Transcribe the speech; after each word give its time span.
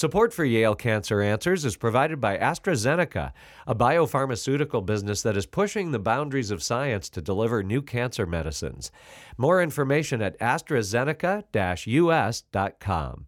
Support 0.00 0.32
for 0.32 0.46
Yale 0.46 0.74
Cancer 0.74 1.20
Answers 1.20 1.66
is 1.66 1.76
provided 1.76 2.22
by 2.22 2.38
AstraZeneca, 2.38 3.32
a 3.66 3.74
biopharmaceutical 3.74 4.86
business 4.86 5.20
that 5.20 5.36
is 5.36 5.44
pushing 5.44 5.90
the 5.90 5.98
boundaries 5.98 6.50
of 6.50 6.62
science 6.62 7.10
to 7.10 7.20
deliver 7.20 7.62
new 7.62 7.82
cancer 7.82 8.24
medicines. 8.24 8.90
More 9.36 9.62
information 9.62 10.22
at 10.22 10.40
astrazeneca 10.40 11.44
us.com. 11.54 13.26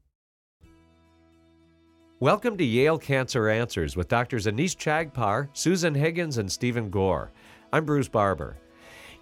Welcome 2.21 2.57
to 2.57 2.65
Yale 2.65 2.97
Cancer 2.97 3.51
Answers 3.51 3.95
with 3.95 4.09
Drs. 4.09 4.47
Anees 4.47 4.75
Chagpar, 4.75 5.51
Susan 5.53 5.95
Higgins, 5.95 6.39
and 6.39 6.51
Stephen 6.51 6.89
Gore. 6.89 7.33
I'm 7.71 7.85
Bruce 7.85 8.09
Barber. 8.09 8.62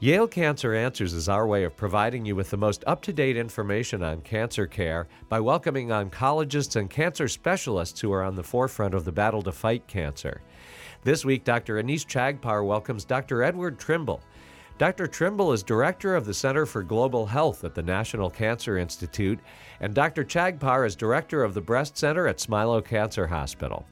Yale 0.03 0.27
Cancer 0.27 0.73
Answers 0.73 1.13
is 1.13 1.29
our 1.29 1.47
way 1.47 1.63
of 1.63 1.77
providing 1.77 2.25
you 2.25 2.35
with 2.35 2.49
the 2.49 2.57
most 2.57 2.83
up 2.87 3.03
to 3.03 3.13
date 3.13 3.37
information 3.37 4.03
on 4.03 4.23
cancer 4.23 4.67
care 4.67 5.07
by 5.29 5.39
welcoming 5.39 5.89
oncologists 5.89 6.75
and 6.77 6.89
cancer 6.89 7.29
specialists 7.29 8.01
who 8.01 8.11
are 8.11 8.23
on 8.23 8.35
the 8.35 8.43
forefront 8.43 8.95
of 8.95 9.05
the 9.05 9.13
battle 9.13 9.43
to 9.43 9.53
fight 9.53 9.87
cancer. 9.87 10.41
This 11.05 11.23
week, 11.23 11.45
Dr. 11.45 11.75
Anees 11.75 12.07
Chagpar 12.07 12.65
welcomes 12.65 13.05
Dr. 13.05 13.43
Edward 13.43 13.79
Trimble. 13.79 14.23
Dr. 14.79 15.07
Trimble 15.07 15.53
is 15.53 15.63
director 15.63 16.17
of 16.17 16.25
the 16.25 16.33
Center 16.33 16.65
for 16.65 16.83
Global 16.83 17.27
Health 17.27 17.63
at 17.63 17.75
the 17.75 17.83
National 17.83 18.31
Cancer 18.31 18.79
Institute, 18.79 19.39
and 19.81 19.95
Dr. 19.95 20.25
Chagpar 20.25 20.87
is 20.87 20.97
director 20.97 21.45
of 21.45 21.53
the 21.53 21.61
Breast 21.61 21.99
Center 21.99 22.27
at 22.27 22.39
Smilow 22.39 22.83
Cancer 22.83 23.27
Hospital. 23.27 23.85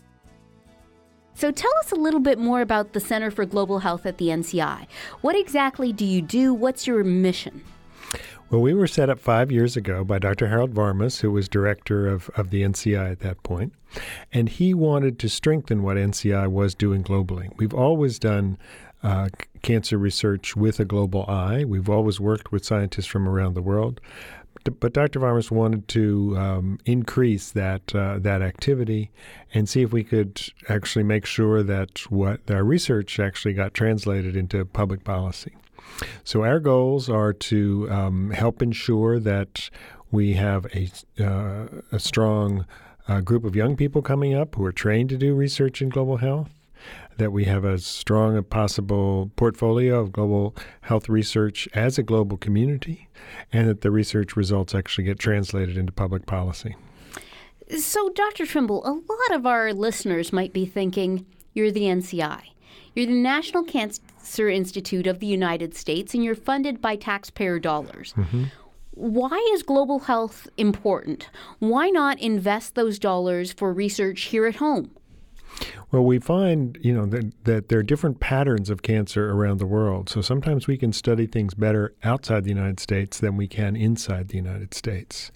So 1.39 1.53
tell 1.53 1.71
us 1.79 1.93
a 1.93 1.95
little 1.95 2.19
bit 2.19 2.41
more 2.41 2.63
about 2.63 2.95
the 2.95 2.99
Center 2.99 3.31
for 3.31 3.45
Global 3.45 3.79
Health 3.79 4.05
at 4.07 4.19
the 4.19 4.27
NCI. 4.27 4.89
What 5.21 5.37
exactly 5.37 5.93
do 5.93 6.05
you 6.05 6.21
do? 6.21 6.53
What's 6.53 6.85
your 6.85 7.05
mission? 7.05 7.63
Well, 8.51 8.61
we 8.61 8.75
were 8.75 8.89
set 8.89 9.09
up 9.09 9.21
five 9.21 9.53
years 9.53 9.77
ago 9.77 10.03
by 10.03 10.19
Dr. 10.19 10.49
Harold 10.49 10.75
Varmus, 10.75 11.21
who 11.21 11.31
was 11.31 11.49
director 11.49 12.09
of, 12.09 12.29
of 12.31 12.51
the 12.51 12.63
NCI 12.63 13.13
at 13.13 13.21
that 13.21 13.41
point, 13.45 13.73
and 14.33 14.49
he 14.49 14.75
wanted 14.75 15.21
to 15.21 15.29
strengthen 15.29 15.85
what 15.85 15.97
NCI 15.97 16.49
was 16.49 16.75
doing 16.75 17.05
globally. 17.05 17.57
We've 17.57 17.75
always 17.75 18.19
done 18.19 18.59
uh, 19.05 19.29
cancer 19.63 19.97
research 19.97 20.57
with 20.57 20.81
a 20.81 20.85
global 20.85 21.25
eye. 21.29 21.65
We've 21.65 21.89
always 21.89 22.19
worked 22.19 22.51
with 22.51 22.65
scientists 22.65 23.07
from 23.07 23.29
around 23.29 23.55
the 23.55 23.63
world, 23.63 24.01
but 24.71 24.93
Dr. 24.93 25.21
Varmus 25.21 25.51
wanted 25.51 25.89
to 25.89 26.37
um, 26.37 26.79
increase 26.85 27.51
that 27.53 27.95
uh, 27.95 28.19
that 28.21 28.43
activity 28.43 29.11
and 29.55 29.69
see 29.69 29.83
if 29.83 29.93
we 29.93 30.05
could 30.05 30.41
actually 30.69 31.03
make 31.03 31.27
sure 31.27 31.63
that 31.63 32.11
what 32.11 32.51
our 32.51 32.65
research 32.65 33.19
actually 33.19 33.55
got 33.55 33.75
translated 33.75 34.37
into 34.37 34.65
public 34.65 35.05
policy. 35.05 35.53
So 36.25 36.45
our 36.45 36.61
goals 36.61 37.09
are 37.09 37.33
to 37.33 37.89
um, 37.91 38.31
help 38.31 38.63
ensure 38.63 39.19
that 39.21 39.71
we 40.11 40.35
have 40.35 40.67
a 40.75 40.91
uh, 41.23 41.67
a 41.93 41.99
strong 41.99 42.67
uh, 43.07 43.21
group 43.21 43.45
of 43.45 43.57
young 43.57 43.77
people 43.77 44.03
coming 44.03 44.35
up 44.35 44.55
who 44.55 44.65
are 44.65 44.73
trained 44.73 45.09
to 45.11 45.17
do 45.17 45.35
research 45.35 45.81
in 45.81 45.89
global 45.89 46.19
health 46.19 46.58
that 47.19 47.33
we 47.33 47.45
have 47.45 47.65
a 47.65 47.79
strong 47.79 48.37
and 48.37 48.49
possible 48.49 49.31
portfolio 49.37 50.01
of 50.01 50.13
global 50.13 50.57
health 50.83 51.09
research 51.09 51.69
as 51.75 51.99
a 51.99 52.03
global 52.03 52.37
community, 52.37 53.09
and 53.53 53.69
that 53.69 53.83
the 53.83 53.91
research 53.91 54.37
results 54.37 54.75
actually 54.75 55.05
get 55.05 55.19
translated 55.19 55.77
into 55.77 55.93
public 55.93 56.27
policy. 56.27 56.75
So, 57.77 58.09
Dr. 58.11 58.47
Trimble, 58.47 58.85
a 58.87 58.93
lot 58.93 59.39
of 59.39 59.45
our 59.45 59.75
listeners 59.75 60.33
might 60.33 60.53
be 60.53 60.65
thinking 60.65 61.27
you're 61.53 61.71
the 61.71 61.83
NCI. 61.83 62.41
You're 62.95 63.07
the 63.07 63.13
National 63.13 63.63
Cancer 63.63 64.49
Institute 64.49 65.07
of 65.07 65.19
the 65.19 65.27
United 65.27 65.75
States, 65.75 66.15
and 66.15 66.25
you're 66.25 66.35
funded 66.35 66.81
by 66.81 66.97
taxpayer 66.97 67.59
dollars. 67.59 68.15
Mm-hmm. 68.17 68.45
Why 68.93 69.51
is 69.53 69.63
global 69.63 70.01
health 70.01 70.49
important? 70.57 71.29
Why 71.59 71.91
not 71.91 72.19
invest 72.19 72.75
those 72.75 72.99
dollars 72.99 73.53
for 73.53 73.73
research 73.73 74.23
here 74.23 74.47
at 74.47 74.57
home? 74.57 74.91
Well, 75.91 76.05
we 76.05 76.19
find, 76.19 76.79
you 76.83 76.93
know, 76.93 77.07
that, 77.07 77.45
that 77.45 77.69
there 77.71 77.79
are 77.79 77.83
different 77.83 78.21
patterns 78.21 78.69
of 78.69 78.83
cancer 78.83 79.31
around 79.31 79.59
the 79.59 79.67
world. 79.67 80.11
So 80.11 80.21
sometimes 80.21 80.67
we 80.67 80.77
can 80.77 80.93
study 80.93 81.27
things 81.27 81.55
better 81.55 81.95
outside 82.05 82.45
the 82.45 82.51
United 82.51 82.79
States 82.79 83.19
than 83.19 83.39
we 83.39 83.49
can 83.49 83.75
inside 83.75 84.29
the 84.29 84.37
United 84.37 84.75
States. 84.75 85.33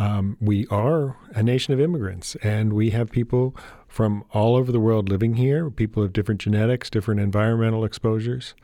Um, 0.00 0.36
we 0.40 0.66
are 0.68 1.16
a 1.34 1.42
nation 1.42 1.72
of 1.72 1.80
immigrants, 1.80 2.34
and 2.42 2.72
we 2.72 2.90
have 2.90 3.12
people 3.12 3.54
from 3.86 4.24
all 4.32 4.56
over 4.56 4.72
the 4.72 4.80
world 4.80 5.08
living 5.08 5.34
here, 5.34 5.70
people 5.70 6.02
of 6.02 6.12
different 6.12 6.40
genetics, 6.40 6.90
different 6.90 7.20
environmental 7.20 7.84
exposures. 7.84 8.54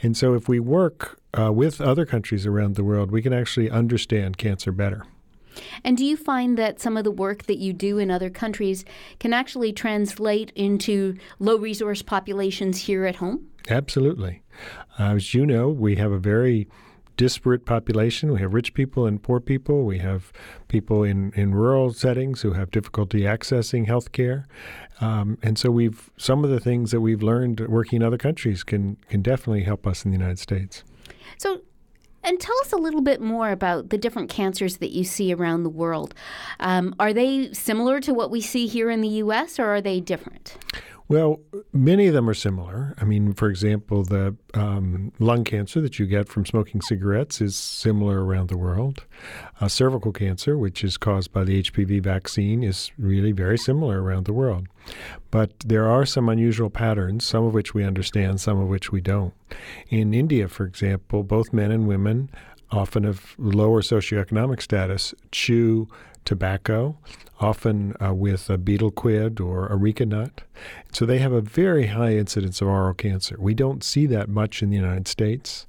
And 0.00 0.16
so 0.16 0.34
if 0.34 0.48
we 0.48 0.60
work 0.60 1.18
uh, 1.36 1.52
with 1.52 1.80
other 1.80 2.06
countries 2.06 2.46
around 2.46 2.76
the 2.76 2.84
world, 2.84 3.10
we 3.10 3.22
can 3.22 3.32
actually 3.32 3.68
understand 3.68 4.38
cancer 4.38 4.70
better. 4.70 5.04
And 5.82 5.96
do 5.96 6.04
you 6.04 6.16
find 6.16 6.58
that 6.58 6.80
some 6.80 6.96
of 6.96 7.04
the 7.04 7.10
work 7.10 7.44
that 7.44 7.58
you 7.58 7.72
do 7.72 7.98
in 7.98 8.10
other 8.10 8.30
countries 8.30 8.84
can 9.20 9.32
actually 9.32 9.72
translate 9.72 10.52
into 10.54 11.16
low 11.38 11.56
resource 11.56 12.02
populations 12.02 12.82
here 12.82 13.04
at 13.04 13.16
home? 13.16 13.48
Absolutely. 13.68 14.42
Uh, 14.98 15.14
as 15.14 15.34
you 15.34 15.46
know, 15.46 15.68
we 15.68 15.96
have 15.96 16.12
a 16.12 16.18
very 16.18 16.68
disparate 17.16 17.64
population. 17.64 18.32
We 18.32 18.40
have 18.40 18.54
rich 18.54 18.74
people 18.74 19.06
and 19.06 19.22
poor 19.22 19.40
people. 19.40 19.84
We 19.84 19.98
have 19.98 20.32
people 20.68 21.04
in, 21.04 21.32
in 21.34 21.54
rural 21.54 21.92
settings 21.92 22.42
who 22.42 22.52
have 22.52 22.70
difficulty 22.70 23.20
accessing 23.20 23.86
health 23.86 24.12
care. 24.12 24.46
Um, 25.00 25.38
and 25.42 25.58
so 25.58 25.70
we've 25.70 26.10
some 26.16 26.44
of 26.44 26.50
the 26.50 26.60
things 26.60 26.90
that 26.90 27.00
we've 27.00 27.22
learned 27.22 27.60
working 27.68 27.98
in 27.98 28.02
other 28.02 28.18
countries 28.18 28.62
can 28.64 28.96
can 29.08 29.22
definitely 29.22 29.62
help 29.62 29.86
us 29.86 30.04
in 30.04 30.10
the 30.10 30.16
United 30.16 30.38
States. 30.38 30.84
So 31.38 31.60
and 32.24 32.40
tell 32.40 32.56
us 32.62 32.72
a 32.72 32.76
little 32.76 33.00
bit 33.00 33.20
more 33.20 33.50
about 33.50 33.90
the 33.90 33.98
different 33.98 34.30
cancers 34.30 34.78
that 34.78 34.90
you 34.90 35.04
see 35.04 35.32
around 35.32 35.62
the 35.62 35.70
world. 35.70 36.14
Um, 36.60 36.94
are 36.98 37.12
they 37.12 37.52
similar 37.52 38.00
to 38.00 38.14
what 38.14 38.30
we 38.30 38.40
see 38.40 38.66
here 38.66 38.90
in 38.90 39.00
the 39.00 39.08
U.S., 39.08 39.58
or 39.58 39.66
are 39.66 39.80
they 39.80 40.00
different? 40.00 40.56
Well, 41.06 41.40
many 41.70 42.06
of 42.06 42.14
them 42.14 42.30
are 42.30 42.34
similar. 42.34 42.94
I 42.98 43.04
mean, 43.04 43.34
for 43.34 43.50
example, 43.50 44.04
the 44.04 44.36
um, 44.54 45.12
lung 45.18 45.44
cancer 45.44 45.82
that 45.82 45.98
you 45.98 46.06
get 46.06 46.30
from 46.30 46.46
smoking 46.46 46.80
cigarettes 46.80 47.42
is 47.42 47.56
similar 47.56 48.24
around 48.24 48.48
the 48.48 48.56
world. 48.56 49.04
Uh, 49.60 49.68
cervical 49.68 50.12
cancer, 50.12 50.56
which 50.56 50.82
is 50.82 50.96
caused 50.96 51.30
by 51.30 51.44
the 51.44 51.62
HPV 51.62 52.02
vaccine, 52.02 52.62
is 52.62 52.90
really 52.96 53.32
very 53.32 53.58
similar 53.58 54.02
around 54.02 54.24
the 54.24 54.32
world. 54.32 54.66
But 55.30 55.52
there 55.60 55.86
are 55.90 56.06
some 56.06 56.30
unusual 56.30 56.70
patterns, 56.70 57.26
some 57.26 57.44
of 57.44 57.52
which 57.52 57.74
we 57.74 57.84
understand, 57.84 58.40
some 58.40 58.58
of 58.58 58.68
which 58.68 58.90
we 58.90 59.02
don't. 59.02 59.34
In 59.90 60.14
India, 60.14 60.48
for 60.48 60.64
example, 60.64 61.22
both 61.22 61.52
men 61.52 61.70
and 61.70 61.86
women, 61.86 62.30
often 62.70 63.04
of 63.04 63.34
lower 63.36 63.82
socioeconomic 63.82 64.62
status, 64.62 65.14
chew 65.32 65.86
tobacco, 66.24 66.96
often 67.40 67.94
uh, 68.04 68.14
with 68.14 68.48
a 68.48 68.58
betel 68.58 68.90
quid 68.90 69.40
or 69.40 69.70
areca 69.70 70.06
nut. 70.06 70.42
So 70.92 71.04
they 71.04 71.18
have 71.18 71.32
a 71.32 71.40
very 71.40 71.88
high 71.88 72.16
incidence 72.16 72.60
of 72.60 72.68
oral 72.68 72.94
cancer. 72.94 73.36
We 73.38 73.54
don't 73.54 73.82
see 73.82 74.06
that 74.06 74.28
much 74.28 74.62
in 74.62 74.70
the 74.70 74.76
United 74.76 75.08
States, 75.08 75.66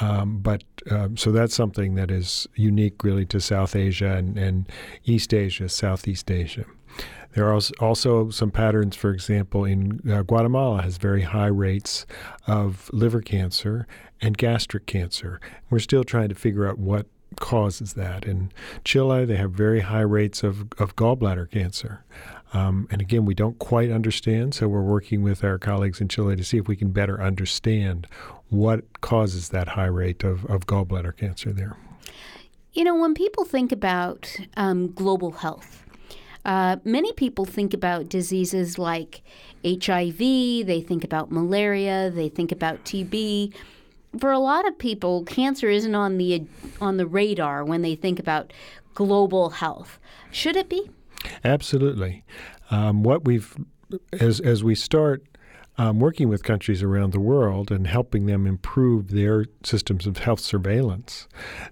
um, 0.00 0.38
but 0.38 0.62
um, 0.90 1.16
so 1.16 1.32
that's 1.32 1.54
something 1.54 1.94
that 1.94 2.10
is 2.10 2.46
unique 2.54 3.02
really 3.02 3.26
to 3.26 3.40
South 3.40 3.74
Asia 3.74 4.12
and, 4.12 4.38
and 4.38 4.70
East 5.04 5.32
Asia, 5.34 5.68
Southeast 5.68 6.30
Asia. 6.30 6.64
There 7.36 7.52
are 7.52 7.60
also 7.80 8.30
some 8.30 8.50
patterns, 8.50 8.96
for 8.96 9.10
example, 9.10 9.66
in 9.66 10.00
uh, 10.10 10.22
Guatemala 10.22 10.80
has 10.80 10.96
very 10.96 11.20
high 11.20 11.48
rates 11.48 12.06
of 12.46 12.88
liver 12.94 13.20
cancer 13.20 13.86
and 14.22 14.38
gastric 14.38 14.86
cancer. 14.86 15.38
We're 15.68 15.80
still 15.80 16.02
trying 16.02 16.30
to 16.30 16.34
figure 16.34 16.66
out 16.66 16.78
what 16.78 17.06
causes 17.34 17.94
that. 17.94 18.24
In 18.24 18.52
Chile, 18.84 19.24
they 19.24 19.36
have 19.36 19.52
very 19.52 19.80
high 19.80 20.00
rates 20.00 20.42
of, 20.42 20.68
of 20.78 20.96
gallbladder 20.96 21.50
cancer. 21.50 22.04
Um, 22.54 22.86
and 22.90 23.00
again, 23.00 23.24
we 23.24 23.34
don't 23.34 23.58
quite 23.58 23.90
understand, 23.90 24.54
so 24.54 24.68
we're 24.68 24.80
working 24.80 25.22
with 25.22 25.42
our 25.42 25.58
colleagues 25.58 26.00
in 26.00 26.08
Chile 26.08 26.36
to 26.36 26.44
see 26.44 26.56
if 26.56 26.68
we 26.68 26.76
can 26.76 26.90
better 26.90 27.20
understand 27.20 28.06
what 28.48 29.00
causes 29.00 29.48
that 29.50 29.68
high 29.68 29.86
rate 29.86 30.22
of, 30.22 30.44
of 30.46 30.66
gallbladder 30.66 31.16
cancer 31.16 31.52
there. 31.52 31.76
You 32.72 32.84
know, 32.84 32.94
when 32.94 33.14
people 33.14 33.44
think 33.44 33.72
about 33.72 34.34
um, 34.56 34.92
global 34.92 35.32
health, 35.32 35.84
uh, 36.44 36.76
many 36.84 37.12
people 37.14 37.44
think 37.44 37.74
about 37.74 38.08
diseases 38.08 38.78
like 38.78 39.22
HIV, 39.64 40.18
they 40.18 40.84
think 40.86 41.02
about 41.02 41.32
malaria, 41.32 42.10
they 42.10 42.28
think 42.28 42.52
about 42.52 42.84
TB 42.84 43.52
for 44.18 44.32
a 44.32 44.38
lot 44.38 44.66
of 44.66 44.78
people, 44.78 45.24
cancer 45.24 45.68
isn't 45.68 45.94
on 45.94 46.18
the 46.18 46.44
on 46.80 46.96
the 46.96 47.06
radar 47.06 47.64
when 47.64 47.82
they 47.82 47.94
think 47.94 48.18
about 48.18 48.52
global 48.94 49.50
health. 49.50 49.98
Should 50.30 50.56
it 50.56 50.68
be? 50.68 50.90
Absolutely. 51.44 52.24
Um, 52.70 53.02
what 53.02 53.24
we've 53.24 53.56
as 54.12 54.40
as 54.40 54.64
we 54.64 54.74
start 54.74 55.24
um, 55.78 56.00
working 56.00 56.28
with 56.28 56.42
countries 56.42 56.82
around 56.82 57.12
the 57.12 57.20
world 57.20 57.70
and 57.70 57.86
helping 57.86 58.26
them 58.26 58.46
improve 58.46 59.10
their 59.10 59.44
systems 59.62 60.06
of 60.06 60.18
health 60.18 60.40
surveillance, 60.40 61.28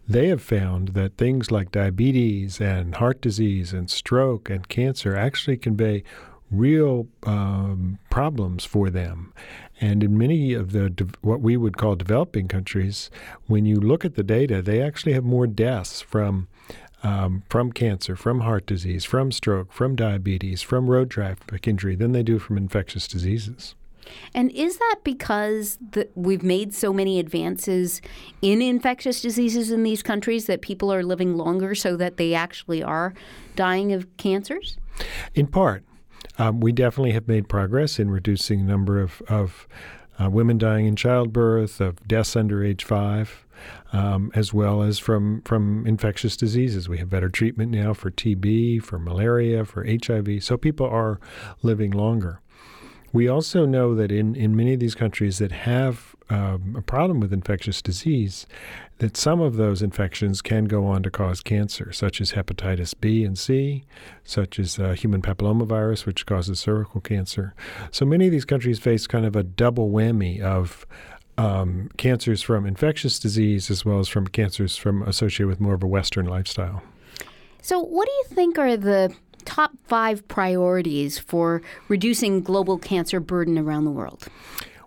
they 0.06 0.28
have 0.28 0.42
found 0.42 0.88
that 0.88 1.16
things 1.16 1.50
like 1.50 1.72
diabetes 1.72 2.60
and 2.60 2.96
heart 2.96 3.20
disease 3.20 3.72
and 3.72 3.90
stroke 3.90 4.50
and 4.50 4.68
cancer 4.68 5.16
actually 5.16 5.56
convey 5.56 6.02
real 6.58 7.08
um, 7.24 7.98
problems 8.10 8.64
for 8.64 8.90
them. 8.90 9.32
And 9.80 10.02
in 10.02 10.16
many 10.16 10.54
of 10.54 10.72
the 10.72 10.90
de- 10.90 11.08
what 11.20 11.40
we 11.40 11.56
would 11.56 11.76
call 11.76 11.96
developing 11.96 12.48
countries, 12.48 13.10
when 13.46 13.66
you 13.66 13.76
look 13.76 14.04
at 14.04 14.14
the 14.14 14.22
data, 14.22 14.62
they 14.62 14.80
actually 14.80 15.12
have 15.12 15.24
more 15.24 15.46
deaths 15.46 16.00
from 16.00 16.48
um, 17.02 17.42
from 17.50 17.70
cancer, 17.70 18.16
from 18.16 18.40
heart 18.40 18.64
disease, 18.64 19.04
from 19.04 19.30
stroke, 19.30 19.72
from 19.72 19.94
diabetes, 19.94 20.62
from 20.62 20.88
road 20.88 21.10
traffic 21.10 21.68
injury 21.68 21.94
than 21.94 22.12
they 22.12 22.22
do 22.22 22.38
from 22.38 22.56
infectious 22.56 23.06
diseases. 23.06 23.74
And 24.34 24.50
is 24.52 24.78
that 24.78 24.96
because 25.04 25.78
the, 25.92 26.08
we've 26.14 26.42
made 26.42 26.74
so 26.74 26.92
many 26.92 27.18
advances 27.18 28.00
in 28.42 28.62
infectious 28.62 29.20
diseases 29.20 29.70
in 29.70 29.82
these 29.82 30.02
countries 30.02 30.46
that 30.46 30.62
people 30.62 30.92
are 30.92 31.02
living 31.02 31.36
longer 31.36 31.74
so 31.74 31.96
that 31.96 32.16
they 32.16 32.34
actually 32.34 32.82
are 32.82 33.14
dying 33.56 33.92
of 33.92 34.14
cancers? 34.16 34.78
In 35.34 35.46
part. 35.46 35.84
Um, 36.38 36.60
we 36.60 36.72
definitely 36.72 37.12
have 37.12 37.28
made 37.28 37.48
progress 37.48 37.98
in 37.98 38.10
reducing 38.10 38.60
the 38.60 38.72
number 38.72 39.00
of, 39.00 39.22
of 39.28 39.68
uh, 40.18 40.30
women 40.30 40.58
dying 40.58 40.86
in 40.86 40.96
childbirth, 40.96 41.80
of 41.80 42.06
deaths 42.06 42.36
under 42.36 42.64
age 42.64 42.84
five, 42.84 43.44
um, 43.92 44.30
as 44.34 44.52
well 44.52 44.82
as 44.82 44.98
from, 44.98 45.42
from 45.42 45.86
infectious 45.86 46.36
diseases. 46.36 46.88
We 46.88 46.98
have 46.98 47.10
better 47.10 47.28
treatment 47.28 47.70
now 47.70 47.94
for 47.94 48.10
TB, 48.10 48.82
for 48.82 48.98
malaria, 48.98 49.64
for 49.64 49.86
HIV. 49.86 50.42
So 50.42 50.56
people 50.56 50.86
are 50.86 51.20
living 51.62 51.90
longer. 51.90 52.40
We 53.12 53.28
also 53.28 53.64
know 53.64 53.94
that 53.94 54.10
in, 54.10 54.34
in 54.34 54.56
many 54.56 54.74
of 54.74 54.80
these 54.80 54.96
countries 54.96 55.38
that 55.38 55.52
have 55.52 56.13
um, 56.30 56.74
a 56.76 56.82
problem 56.82 57.20
with 57.20 57.32
infectious 57.32 57.82
disease, 57.82 58.46
that 58.98 59.16
some 59.16 59.40
of 59.40 59.56
those 59.56 59.82
infections 59.82 60.40
can 60.40 60.64
go 60.64 60.86
on 60.86 61.02
to 61.02 61.10
cause 61.10 61.40
cancer, 61.40 61.92
such 61.92 62.20
as 62.20 62.32
hepatitis 62.32 62.94
B 62.98 63.24
and 63.24 63.38
C, 63.38 63.84
such 64.24 64.58
as 64.58 64.78
uh, 64.78 64.92
human 64.92 65.20
papillomavirus, 65.20 66.06
which 66.06 66.26
causes 66.26 66.60
cervical 66.60 67.00
cancer. 67.00 67.54
So 67.90 68.04
many 68.04 68.26
of 68.26 68.32
these 68.32 68.44
countries 68.44 68.78
face 68.78 69.06
kind 69.06 69.26
of 69.26 69.36
a 69.36 69.42
double 69.42 69.90
whammy 69.90 70.40
of 70.40 70.86
um, 71.36 71.90
cancers 71.96 72.42
from 72.42 72.64
infectious 72.64 73.18
disease 73.18 73.70
as 73.70 73.84
well 73.84 73.98
as 73.98 74.08
from 74.08 74.26
cancers 74.28 74.76
from 74.76 75.02
associated 75.02 75.48
with 75.48 75.60
more 75.60 75.74
of 75.74 75.82
a 75.82 75.86
Western 75.86 76.26
lifestyle. 76.26 76.82
So, 77.60 77.80
what 77.80 78.06
do 78.06 78.12
you 78.12 78.24
think 78.36 78.58
are 78.58 78.76
the 78.76 79.14
top 79.44 79.72
five 79.86 80.26
priorities 80.28 81.18
for 81.18 81.62
reducing 81.88 82.40
global 82.40 82.78
cancer 82.78 83.20
burden 83.20 83.58
around 83.58 83.84
the 83.84 83.90
world? 83.90 84.28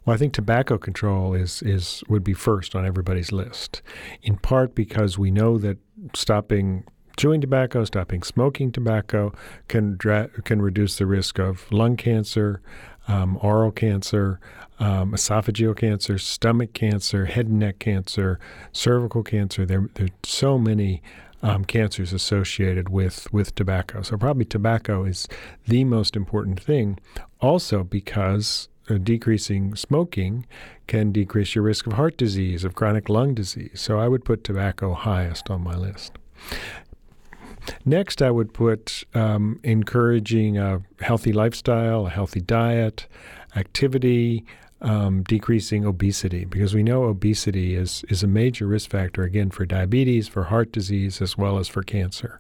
Well, 0.08 0.14
I 0.14 0.18
think 0.18 0.32
tobacco 0.32 0.78
control 0.78 1.34
is, 1.34 1.62
is 1.62 2.02
would 2.08 2.24
be 2.24 2.34
first 2.34 2.76
on 2.76 2.86
everybody's 2.86 3.34
list, 3.34 3.82
in 4.24 4.38
part 4.38 4.74
because 4.74 5.18
we 5.18 5.32
know 5.32 5.58
that 5.58 5.80
stopping 6.14 6.86
chewing 7.18 7.42
tobacco, 7.42 7.84
stopping 7.84 8.24
smoking 8.24 8.72
tobacco 8.72 9.34
can 9.68 9.98
dra- 9.98 10.30
can 10.46 10.62
reduce 10.62 10.98
the 10.98 11.06
risk 11.06 11.40
of 11.40 11.70
lung 11.74 11.98
cancer, 11.98 12.62
um, 13.10 13.38
oral 13.42 13.70
cancer, 13.70 14.40
um, 14.80 15.12
esophageal 15.12 15.76
cancer, 15.76 16.18
stomach 16.18 16.72
cancer, 16.72 17.26
head 17.26 17.48
and 17.48 17.60
neck 17.60 17.80
cancer, 17.80 18.40
cervical 18.72 19.24
cancer. 19.24 19.66
There, 19.66 19.90
there 19.96 20.06
are 20.06 20.20
so 20.24 20.58
many 20.58 21.02
um, 21.44 21.66
cancers 21.66 22.14
associated 22.14 22.88
with, 22.88 23.28
with 23.34 23.56
tobacco. 23.56 24.04
So, 24.04 24.16
probably 24.16 24.46
tobacco 24.46 25.04
is 25.04 25.28
the 25.68 25.84
most 25.84 26.16
important 26.16 26.62
thing. 26.62 26.98
Also, 27.42 27.84
because 27.84 28.70
uh, 28.90 28.98
decreasing 28.98 29.76
smoking 29.76 30.46
can 30.88 31.12
decrease 31.12 31.56
your 31.56 31.64
risk 31.64 31.88
of 31.88 31.94
heart 31.94 32.18
disease, 32.18 32.64
of 32.64 32.76
chronic 32.76 33.10
lung 33.10 33.34
disease. 33.34 33.82
So, 33.82 34.00
I 34.00 34.08
would 34.08 34.26
put 34.26 34.44
tobacco 34.44 34.94
highest 34.94 35.50
on 35.50 35.62
my 35.62 35.76
list. 35.76 36.14
Next, 37.86 38.22
I 38.22 38.32
would 38.32 38.54
put 38.54 39.04
um, 39.14 39.60
encouraging 39.64 40.58
a 40.58 40.82
healthy 41.02 41.34
lifestyle, 41.34 42.08
a 42.08 42.10
healthy 42.10 42.40
diet, 42.40 43.08
activity, 43.56 44.46
um, 44.82 45.24
decreasing 45.24 45.86
obesity 45.86 46.46
because 46.46 46.74
we 46.74 46.84
know 46.84 47.06
obesity 47.06 47.76
is, 47.76 48.04
is 48.10 48.24
a 48.24 48.28
major 48.28 48.68
risk 48.68 48.90
factor, 48.90 49.24
again, 49.24 49.50
for 49.50 49.66
diabetes, 49.66 50.28
for 50.28 50.46
heart 50.46 50.72
disease, 50.72 51.22
as 51.22 51.38
well 51.38 51.58
as 51.58 51.68
for 51.68 51.82
cancer. 51.82 52.40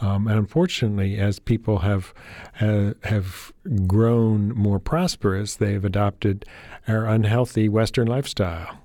Um, 0.00 0.26
and 0.28 0.38
unfortunately, 0.38 1.18
as 1.18 1.38
people 1.38 1.78
have, 1.78 2.14
uh, 2.60 2.92
have 3.04 3.52
grown 3.86 4.54
more 4.54 4.78
prosperous, 4.78 5.56
they've 5.56 5.84
adopted 5.84 6.44
our 6.86 7.06
unhealthy 7.06 7.68
Western 7.68 8.06
lifestyle 8.06 8.78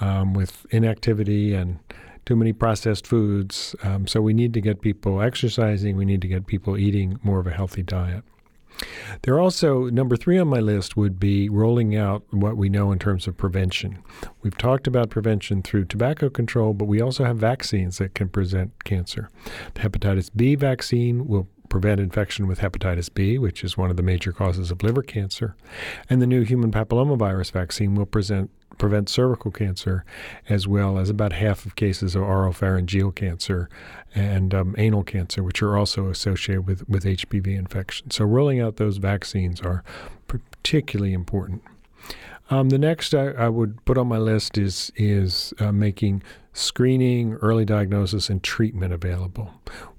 um, 0.00 0.34
with 0.34 0.66
inactivity 0.70 1.54
and 1.54 1.78
too 2.24 2.36
many 2.36 2.52
processed 2.52 3.06
foods. 3.06 3.74
Um, 3.82 4.06
so 4.06 4.20
we 4.20 4.34
need 4.34 4.54
to 4.54 4.60
get 4.60 4.80
people 4.80 5.22
exercising, 5.22 5.96
we 5.96 6.04
need 6.04 6.20
to 6.22 6.28
get 6.28 6.46
people 6.46 6.76
eating 6.76 7.18
more 7.22 7.40
of 7.40 7.46
a 7.46 7.50
healthy 7.50 7.82
diet. 7.82 8.24
There 9.22 9.38
also, 9.38 9.84
number 9.84 10.16
three 10.16 10.38
on 10.38 10.48
my 10.48 10.60
list 10.60 10.96
would 10.96 11.20
be 11.20 11.48
rolling 11.48 11.94
out 11.96 12.24
what 12.30 12.56
we 12.56 12.68
know 12.68 12.90
in 12.92 12.98
terms 12.98 13.26
of 13.26 13.36
prevention. 13.36 14.02
We've 14.42 14.56
talked 14.56 14.86
about 14.86 15.10
prevention 15.10 15.62
through 15.62 15.84
tobacco 15.84 16.28
control, 16.28 16.74
but 16.74 16.86
we 16.86 17.00
also 17.00 17.24
have 17.24 17.36
vaccines 17.36 17.98
that 17.98 18.14
can 18.14 18.28
prevent 18.28 18.84
cancer. 18.84 19.28
The 19.74 19.80
hepatitis 19.80 20.30
B 20.34 20.54
vaccine 20.54 21.28
will 21.28 21.48
prevent 21.72 21.98
infection 21.98 22.46
with 22.46 22.58
hepatitis 22.58 23.08
B, 23.12 23.38
which 23.38 23.64
is 23.64 23.78
one 23.78 23.90
of 23.90 23.96
the 23.96 24.02
major 24.02 24.30
causes 24.30 24.70
of 24.70 24.82
liver 24.82 25.02
cancer. 25.02 25.56
And 26.10 26.20
the 26.20 26.26
new 26.26 26.42
human 26.42 26.70
papillomavirus 26.70 27.50
vaccine 27.50 27.94
will 27.94 28.04
present, 28.04 28.50
prevent 28.76 29.08
cervical 29.08 29.50
cancer, 29.50 30.04
as 30.50 30.68
well 30.68 30.98
as 30.98 31.08
about 31.08 31.32
half 31.32 31.64
of 31.64 31.74
cases 31.74 32.14
of 32.14 32.24
oropharyngeal 32.24 33.14
cancer 33.14 33.70
and 34.14 34.52
um, 34.52 34.74
anal 34.76 35.02
cancer, 35.02 35.42
which 35.42 35.62
are 35.62 35.78
also 35.78 36.10
associated 36.10 36.66
with, 36.66 36.86
with 36.90 37.04
HPV 37.04 37.56
infection. 37.56 38.10
So, 38.10 38.26
rolling 38.26 38.60
out 38.60 38.76
those 38.76 38.98
vaccines 38.98 39.62
are 39.62 39.82
particularly 40.28 41.14
important. 41.14 41.62
Um, 42.50 42.68
the 42.68 42.78
next 42.78 43.14
I, 43.14 43.28
I, 43.28 43.48
would 43.48 43.82
put 43.86 43.96
on 43.96 44.08
my 44.08 44.18
list 44.18 44.58
is 44.58 44.92
is 44.94 45.54
uh, 45.58 45.72
making 45.72 46.22
screening, 46.52 47.34
early 47.34 47.64
diagnosis, 47.64 48.28
and 48.28 48.42
treatment 48.42 48.92
available. 48.92 49.50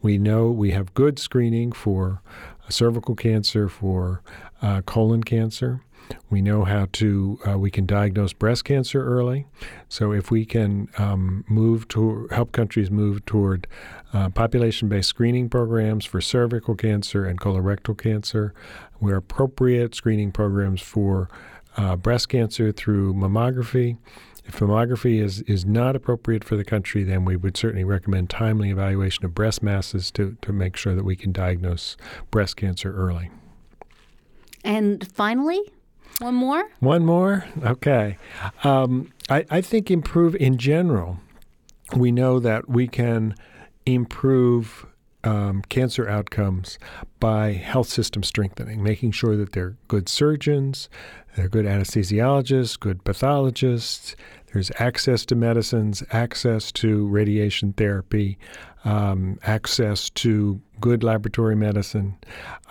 We 0.02 0.18
know 0.18 0.50
we 0.52 0.72
have 0.72 0.94
good 0.94 1.20
screening 1.20 1.72
for 1.72 2.22
cervical 2.70 3.16
cancer, 3.16 3.68
for 3.68 4.22
uh, 4.62 4.82
colon 4.82 5.24
cancer. 5.24 5.82
We 6.30 6.42
know 6.42 6.66
how 6.66 6.88
to, 6.94 7.40
uh, 7.48 7.58
we 7.58 7.72
can 7.72 7.86
diagnose 7.86 8.34
breast 8.34 8.66
cancer 8.66 9.04
early. 9.04 9.48
So 9.88 10.12
if 10.12 10.32
we 10.32 10.46
can 10.46 10.90
um, 10.98 11.46
move 11.48 11.88
to 11.90 12.28
help 12.32 12.52
countries 12.52 12.92
move 12.92 13.26
toward 13.26 13.68
uh, 14.12 14.30
population 14.30 14.90
based 14.90 15.10
screening 15.10 15.50
programs 15.50 16.06
for 16.06 16.20
cervical 16.22 16.76
cancer 16.76 17.26
and 17.26 17.40
colorectal 17.40 17.98
cancer, 17.98 18.54
where 19.00 19.16
appropriate 19.16 19.96
screening 19.96 20.32
programs 20.32 20.82
for 20.82 21.30
uh, 21.78 21.96
breast 21.96 22.30
cancer 22.30 22.72
through 22.72 23.14
mammography. 23.14 23.98
If 24.46 24.60
mammography 24.60 25.22
is, 25.22 25.42
is 25.42 25.66
not 25.66 25.96
appropriate 25.96 26.44
for 26.44 26.56
the 26.56 26.66
country, 26.66 27.04
then 27.04 27.24
we 27.24 27.36
would 27.36 27.56
certainly 27.56 27.84
recommend 27.84 28.30
timely 28.30 28.70
evaluation 28.70 29.24
of 29.26 29.34
breast 29.34 29.64
masses 29.64 30.12
to, 30.12 30.38
to 30.42 30.52
make 30.52 30.76
sure 30.76 30.96
that 30.96 31.06
we 31.06 31.16
can 31.16 31.32
diagnose 31.32 31.96
breast 32.30 32.58
cancer 32.58 32.94
early. 32.94 33.32
And 34.64 35.08
finally, 35.12 35.62
one 36.20 36.36
more? 36.36 36.64
One 36.80 37.06
more? 37.06 37.46
Okay. 37.64 38.18
Um, 38.64 39.12
I, 39.30 39.46
I 39.50 39.62
think 39.62 39.90
improve 39.90 40.36
in 40.36 40.58
general, 40.58 41.20
we 41.96 42.12
know 42.12 42.40
that 42.40 42.70
we 42.70 42.88
can 42.88 43.36
improve 43.86 44.86
um, 45.24 45.62
cancer 45.70 46.08
outcomes 46.08 46.78
by 47.20 47.54
health 47.54 47.88
system 47.88 48.24
strengthening, 48.24 48.84
making 48.84 49.12
sure 49.12 49.36
that 49.38 49.54
they're 49.54 49.76
good 49.88 50.10
surgeons, 50.10 50.90
they're 51.36 51.50
good 51.50 51.66
anesthesiologists, 51.66 52.80
good 52.80 53.04
pathologists. 53.04 54.16
There's 54.52 54.72
access 54.78 55.26
to 55.28 55.36
medicines, 55.36 56.04
access 56.12 56.72
to 56.74 57.08
radiation 57.08 57.74
therapy, 57.74 58.38
um, 58.86 59.40
access 59.44 60.12
to 60.12 60.62
good 60.80 61.04
laboratory 61.04 61.56
medicine. 61.56 62.18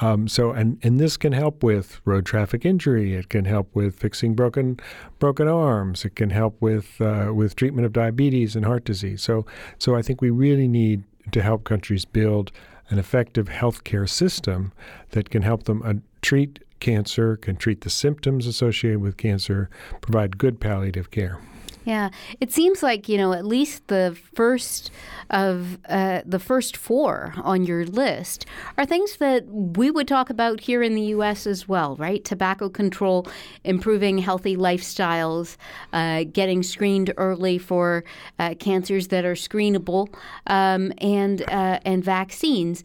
Um, 0.01 0.29
so, 0.29 0.53
and, 0.53 0.79
and 0.83 1.01
this 1.01 1.17
can 1.17 1.33
help 1.33 1.63
with 1.63 2.01
road 2.05 2.25
traffic 2.27 2.65
injury. 2.65 3.15
It 3.15 3.31
can 3.31 3.47
help 3.47 3.75
with 3.75 3.97
fixing 3.97 4.35
broken 4.35 4.79
broken 5.19 5.49
arms. 5.49 6.05
It 6.05 6.15
can 6.15 6.31
help 6.31 6.61
with 6.61 7.01
uh, 7.01 7.33
with 7.35 7.57
treatment 7.57 7.87
of 7.87 7.93
diabetes 7.93 8.55
and 8.55 8.65
heart 8.65 8.85
disease. 8.85 9.23
So, 9.23 9.47
so 9.79 9.97
I 9.97 10.03
think 10.03 10.21
we 10.21 10.31
really 10.31 10.69
need 10.69 11.03
to 11.31 11.43
help 11.43 11.65
countries 11.65 12.05
build 12.05 12.51
an 12.89 12.99
effective 12.99 13.49
healthcare 13.49 14.09
system 14.09 14.73
that 15.11 15.31
can 15.31 15.43
help 15.43 15.65
them 15.65 15.83
uh, 15.85 15.95
treat 16.21 16.59
cancer, 16.83 17.37
can 17.39 17.57
treat 17.57 17.81
the 17.81 17.91
symptoms 17.91 18.47
associated 18.47 19.01
with 19.01 19.17
cancer, 19.17 19.71
provide 20.03 20.37
good 20.37 20.61
palliative 20.61 21.11
care. 21.11 21.39
Yeah, 21.85 22.11
it 22.41 22.53
seems 22.53 22.83
like 22.83 23.09
you 23.09 23.19
know 23.19 23.33
at 23.33 23.45
least 23.45 23.89
the 23.89 24.17
first 24.35 24.91
of 25.31 25.79
uh, 25.89 26.23
the 26.25 26.39
first 26.39 26.77
four 26.77 27.35
on 27.39 27.65
your 27.65 27.85
list 27.87 28.47
are 28.77 28.87
things 28.87 29.17
that 29.17 29.47
we 29.49 29.91
would 29.91 30.07
talk 30.07 30.31
about 30.31 30.61
here 30.61 30.83
in 30.83 30.95
the 30.95 31.03
U.S. 31.17 31.47
as 31.47 31.67
well, 31.67 31.97
right? 31.97 32.25
Tobacco 32.25 32.69
control, 32.69 33.27
improving 33.65 34.19
healthy 34.19 34.57
lifestyles, 34.57 35.57
uh, 35.93 36.25
getting 36.33 36.63
screened 36.63 37.13
early 37.17 37.59
for 37.59 38.05
uh, 38.39 38.55
cancers 38.61 39.09
that 39.09 39.25
are 39.25 39.35
screenable, 39.35 40.15
um, 40.47 40.93
and 40.99 41.43
uh, 41.51 41.81
and 41.85 42.05
vaccines. 42.05 42.85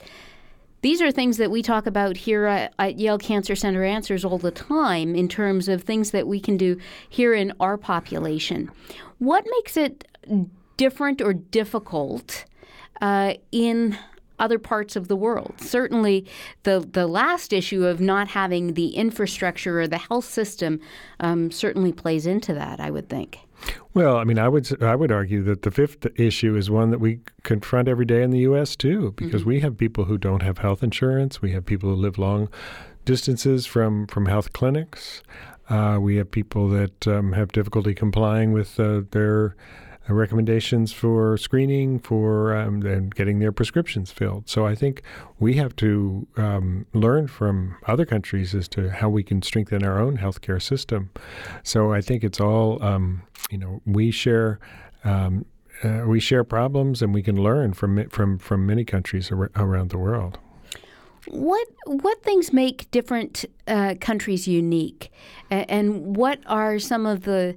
These 0.82 1.02
are 1.02 1.12
things 1.12 1.38
that 1.38 1.50
we 1.52 1.62
talk 1.62 1.88
about 1.88 2.18
here 2.18 2.46
at, 2.46 3.00
Yale 3.00 3.18
Cancer 3.18 3.56
Center 3.56 3.84
Answers 3.84 4.24
all 4.24 4.38
the 4.38 4.52
time 4.52 5.16
in 5.16 5.28
terms 5.28 5.68
of 5.68 5.84
things 5.84 6.12
that 6.12 6.28
we 6.28 6.40
can 6.40 6.56
do 6.58 6.78
here 7.10 7.34
in 7.34 7.54
our 7.60 7.78
population. 7.78 8.72
What 9.18 9.46
makes 9.50 9.76
it 9.76 10.08
different 10.78 11.22
or 11.22 11.34
difficult 11.34 12.46
uh, 13.02 13.34
in 13.52 13.98
other 14.40 14.60
parts 14.60 14.96
of 14.96 15.08
the 15.08 15.16
world. 15.16 15.56
Certainly, 15.58 16.26
the 16.64 16.80
the 16.80 17.08
last 17.08 17.52
issue 17.52 17.86
of 17.86 18.00
not 18.00 18.28
having 18.30 18.76
the 18.76 18.90
infrastructure 18.90 19.82
or 19.82 19.88
the 19.88 19.98
health 19.98 20.26
system 20.26 20.80
um, 21.20 21.50
certainly 21.50 21.92
plays 21.92 22.28
into 22.28 22.54
that. 22.54 22.80
I 22.80 22.92
would 22.92 23.10
think. 23.10 23.40
Well, 23.94 24.18
I 24.18 24.24
mean, 24.24 24.38
I 24.38 24.48
would 24.48 24.82
I 24.84 24.96
would 24.96 25.12
argue 25.12 25.42
that 25.44 25.64
the 25.64 25.72
fifth 25.72 26.06
issue 26.20 26.56
is 26.56 26.70
one 26.70 26.92
that 26.92 27.00
we 27.00 27.22
confront 27.44 27.88
every 27.88 28.06
day 28.06 28.22
in 28.22 28.30
the 28.32 28.40
U.S. 28.40 28.76
too, 28.76 29.14
because 29.16 29.42
mm-hmm. 29.42 29.50
we 29.50 29.60
have 29.62 29.78
people 29.78 30.06
who 30.06 30.18
don't 30.18 30.44
have 30.44 30.60
health 30.60 30.84
insurance. 30.84 31.42
We 31.42 31.52
have 31.54 31.66
people 31.66 31.90
who 31.90 31.96
live 31.96 32.18
long 32.18 32.50
distances 33.06 33.66
from 33.66 34.06
from 34.08 34.28
health 34.28 34.54
clinics. 34.54 35.24
Uh, 35.70 35.98
we 36.00 36.16
have 36.18 36.30
people 36.30 36.70
that 36.70 37.08
um, 37.08 37.34
have 37.34 37.52
difficulty 37.52 37.94
complying 37.94 38.54
with 38.54 38.80
uh, 38.80 39.02
their 39.12 39.56
recommendations 40.14 40.94
for 40.94 41.38
screening 41.38 42.00
for 42.00 42.56
um, 42.56 42.82
and 42.86 43.14
getting 43.14 43.40
their 43.40 43.52
prescriptions 43.52 44.12
filled. 44.12 44.48
So 44.48 44.66
I 44.66 44.76
think 44.76 45.02
we 45.40 45.56
have 45.56 45.76
to 45.78 46.28
um, 46.38 46.86
learn 46.94 47.28
from 47.28 47.76
other 47.88 48.06
countries 48.06 48.56
as 48.56 48.68
to 48.70 48.90
how 48.90 49.10
we 49.10 49.24
can 49.24 49.42
strengthen 49.42 49.84
our 49.84 50.00
own 50.00 50.18
healthcare 50.18 50.62
system. 50.62 51.10
So 51.64 51.94
I 51.94 52.02
think 52.02 52.24
it's 52.24 52.40
all 52.40 52.82
um, 52.84 53.24
you 53.50 53.58
know 53.58 53.82
we 53.86 54.12
share. 54.12 54.60
Um, 55.04 55.46
uh, 55.84 56.06
we 56.08 56.20
share 56.20 56.44
problems, 56.44 57.04
and 57.04 57.14
we 57.14 57.22
can 57.22 57.42
learn 57.42 57.72
from 57.72 58.10
from 58.10 58.40
from 58.40 58.66
many 58.66 58.84
countries 58.84 59.32
ar- 59.32 59.52
around 59.56 59.92
the 59.92 59.98
world. 60.00 60.40
What 61.28 61.68
what 61.86 62.24
things 62.24 62.52
make 62.52 62.90
different 62.90 63.46
uh, 63.68 63.94
countries 64.02 64.48
unique, 64.48 65.12
and 65.52 66.16
what 66.16 66.40
are 66.48 66.80
some 66.80 67.06
of 67.06 67.26
the 67.26 67.56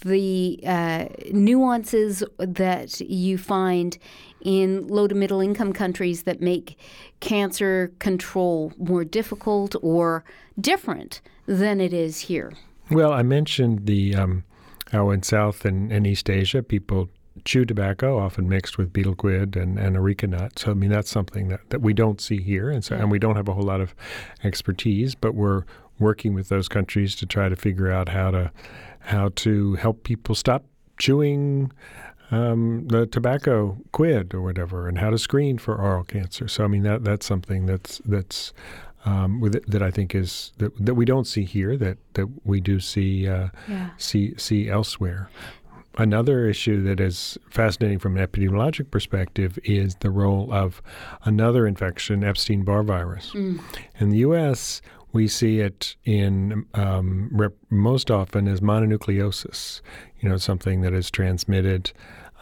the 0.00 0.60
uh, 0.66 1.06
nuances 1.32 2.22
that 2.38 3.00
you 3.00 3.38
find 3.38 3.98
in 4.40 4.86
low 4.88 5.06
to 5.06 5.14
middle 5.14 5.40
income 5.40 5.72
countries 5.72 6.22
that 6.22 6.40
make 6.40 6.78
cancer 7.20 7.92
control 7.98 8.72
more 8.78 9.04
difficult 9.04 9.76
or 9.82 10.24
different 10.60 11.20
than 11.46 11.80
it 11.80 11.92
is 11.92 12.20
here? 12.20 12.52
Well, 12.90 13.12
I 13.12 13.22
mentioned 13.22 13.86
the 13.86 14.14
um, 14.14 14.44
how 14.90 15.10
in 15.10 15.22
South 15.22 15.64
and, 15.64 15.92
and 15.92 16.06
East 16.06 16.28
Asia 16.28 16.62
people 16.62 17.08
chew 17.44 17.64
tobacco, 17.64 18.18
often 18.18 18.48
mixed 18.48 18.76
with 18.76 18.92
betel 18.92 19.14
quid 19.14 19.56
and, 19.56 19.78
and 19.78 19.96
areca 19.96 20.26
nut. 20.26 20.58
So 20.58 20.72
I 20.72 20.74
mean 20.74 20.90
that's 20.90 21.10
something 21.10 21.48
that, 21.48 21.60
that 21.70 21.80
we 21.80 21.92
don't 21.92 22.20
see 22.20 22.40
here, 22.40 22.70
and 22.70 22.84
so 22.84 22.96
and 22.96 23.10
we 23.10 23.18
don't 23.18 23.36
have 23.36 23.48
a 23.48 23.54
whole 23.54 23.64
lot 23.64 23.80
of 23.80 23.94
expertise, 24.42 25.14
but 25.14 25.34
we're 25.34 25.64
working 26.00 26.34
with 26.34 26.48
those 26.48 26.68
countries 26.68 27.14
to 27.16 27.26
try 27.26 27.48
to 27.48 27.56
figure 27.56 27.90
out 27.90 28.08
how 28.08 28.30
to 28.30 28.50
how 29.00 29.30
to 29.34 29.74
help 29.74 30.02
people 30.02 30.34
stop 30.34 30.64
chewing 30.98 31.72
um, 32.30 32.86
the 32.88 33.06
tobacco 33.06 33.76
quid 33.92 34.34
or 34.34 34.40
whatever, 34.40 34.88
and 34.88 34.98
how 34.98 35.10
to 35.10 35.18
screen 35.18 35.58
for 35.58 35.76
oral 35.76 36.04
cancer. 36.04 36.48
So 36.48 36.64
I 36.64 36.68
mean 36.68 36.82
that 36.82 37.04
that's 37.04 37.26
something 37.26 37.66
that's 37.66 38.00
that's 38.04 38.52
um, 39.04 39.40
with, 39.40 39.64
that 39.66 39.82
I 39.82 39.90
think 39.90 40.14
is 40.14 40.52
that, 40.58 40.72
that 40.84 40.94
we 40.94 41.04
don't 41.04 41.26
see 41.26 41.44
here 41.44 41.76
that 41.76 41.98
that 42.14 42.28
we 42.44 42.60
do 42.60 42.80
see 42.80 43.28
uh, 43.28 43.48
yeah. 43.68 43.90
see 43.96 44.34
see 44.36 44.68
elsewhere. 44.68 45.30
Another 45.98 46.46
issue 46.46 46.82
that 46.84 47.00
is 47.00 47.36
fascinating 47.50 47.98
from 47.98 48.16
an 48.16 48.24
epidemiologic 48.24 48.92
perspective 48.92 49.58
is 49.64 49.96
the 49.96 50.10
role 50.10 50.48
of 50.52 50.80
another 51.24 51.66
infection, 51.66 52.22
Epstein 52.22 52.62
Barr 52.62 52.84
virus. 52.84 53.32
Mm. 53.32 53.60
In 53.98 54.10
the 54.10 54.18
U.S., 54.18 54.80
we 55.12 55.28
see 55.28 55.60
it 55.60 55.96
in 56.04 56.66
um, 56.74 57.28
rep- 57.32 57.54
most 57.70 58.10
often 58.10 58.48
as 58.48 58.60
mononucleosis. 58.60 59.80
You 60.20 60.28
know, 60.28 60.36
something 60.36 60.82
that 60.82 60.92
is 60.92 61.10
transmitted 61.10 61.92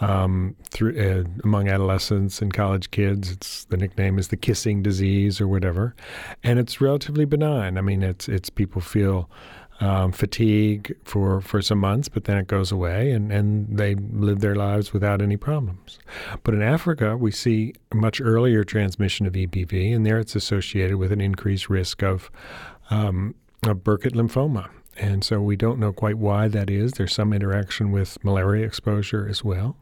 um, 0.00 0.54
through 0.70 0.98
uh, 0.98 1.24
among 1.44 1.68
adolescents 1.68 2.40
and 2.40 2.52
college 2.52 2.90
kids. 2.90 3.30
It's 3.30 3.64
the 3.64 3.76
nickname 3.76 4.18
is 4.18 4.28
the 4.28 4.36
kissing 4.36 4.82
disease 4.82 5.40
or 5.40 5.48
whatever, 5.48 5.94
and 6.42 6.58
it's 6.58 6.80
relatively 6.80 7.24
benign. 7.24 7.78
I 7.78 7.80
mean, 7.80 8.02
it's 8.02 8.28
it's 8.28 8.50
people 8.50 8.80
feel 8.80 9.30
um, 9.80 10.12
fatigue 10.12 10.96
for, 11.04 11.40
for 11.40 11.62
some 11.62 11.78
months, 11.78 12.08
but 12.08 12.24
then 12.24 12.36
it 12.36 12.46
goes 12.46 12.72
away 12.72 13.10
and, 13.12 13.32
and 13.32 13.78
they 13.78 13.94
live 13.94 14.40
their 14.40 14.56
lives 14.56 14.92
without 14.92 15.22
any 15.22 15.36
problems. 15.36 15.98
But 16.42 16.54
in 16.54 16.62
Africa, 16.62 17.16
we 17.16 17.30
see 17.30 17.74
much 17.94 18.20
earlier 18.20 18.64
transmission 18.64 19.26
of 19.26 19.34
EBV, 19.34 19.94
and 19.94 20.04
there 20.04 20.18
it's 20.18 20.34
associated 20.34 20.96
with 20.96 21.12
an 21.12 21.20
increased 21.20 21.68
risk 21.68 22.02
of, 22.02 22.30
um, 22.90 23.34
of 23.64 23.78
Burkitt 23.78 24.14
lymphoma. 24.14 24.68
And 24.96 25.22
so 25.22 25.40
we 25.40 25.54
don't 25.54 25.78
know 25.78 25.92
quite 25.92 26.18
why 26.18 26.48
that 26.48 26.68
is. 26.68 26.92
There's 26.92 27.14
some 27.14 27.32
interaction 27.32 27.92
with 27.92 28.22
malaria 28.24 28.66
exposure 28.66 29.28
as 29.28 29.44
well. 29.44 29.76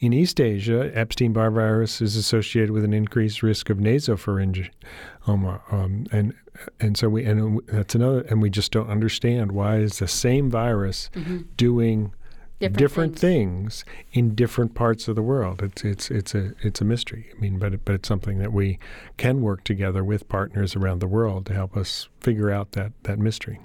In 0.00 0.12
East 0.12 0.40
Asia, 0.40 0.92
Epstein 0.94 1.32
Barr 1.32 1.50
virus 1.50 2.00
is 2.00 2.14
associated 2.14 2.70
with 2.70 2.84
an 2.84 2.92
increased 2.92 3.42
risk 3.42 3.68
of 3.68 3.78
nasopharyngioma, 3.78 5.72
um, 5.72 6.06
and 6.12 6.34
and 6.78 6.96
so 6.96 7.08
we 7.08 7.24
and 7.24 7.60
that's 7.66 7.96
another, 7.96 8.20
and 8.22 8.40
we 8.40 8.48
just 8.48 8.70
don't 8.70 8.88
understand 8.88 9.52
why 9.52 9.78
is 9.78 9.98
the 9.98 10.06
same 10.06 10.50
virus 10.50 11.10
mm-hmm. 11.14 11.38
doing 11.56 12.12
different, 12.60 12.78
different 12.78 13.18
things. 13.18 13.82
things. 13.82 13.94
in 14.12 14.34
different 14.36 14.74
parts 14.76 15.08
of 15.08 15.16
the 15.16 15.22
world. 15.22 15.62
It's 15.64 15.84
it's 15.84 16.10
it's 16.12 16.32
a 16.32 16.52
it's 16.60 16.80
a 16.80 16.84
mystery. 16.84 17.32
I 17.36 17.40
mean, 17.40 17.58
but 17.58 17.84
but 17.84 17.96
it's 17.96 18.08
something 18.08 18.38
that 18.38 18.52
we 18.52 18.78
can 19.16 19.40
work 19.40 19.64
together 19.64 20.04
with 20.04 20.28
partners 20.28 20.76
around 20.76 21.00
the 21.00 21.08
world 21.08 21.46
to 21.46 21.54
help 21.54 21.76
us 21.76 22.08
figure 22.20 22.52
out 22.52 22.72
that 22.72 22.92
that 23.02 23.18
mystery. 23.18 23.58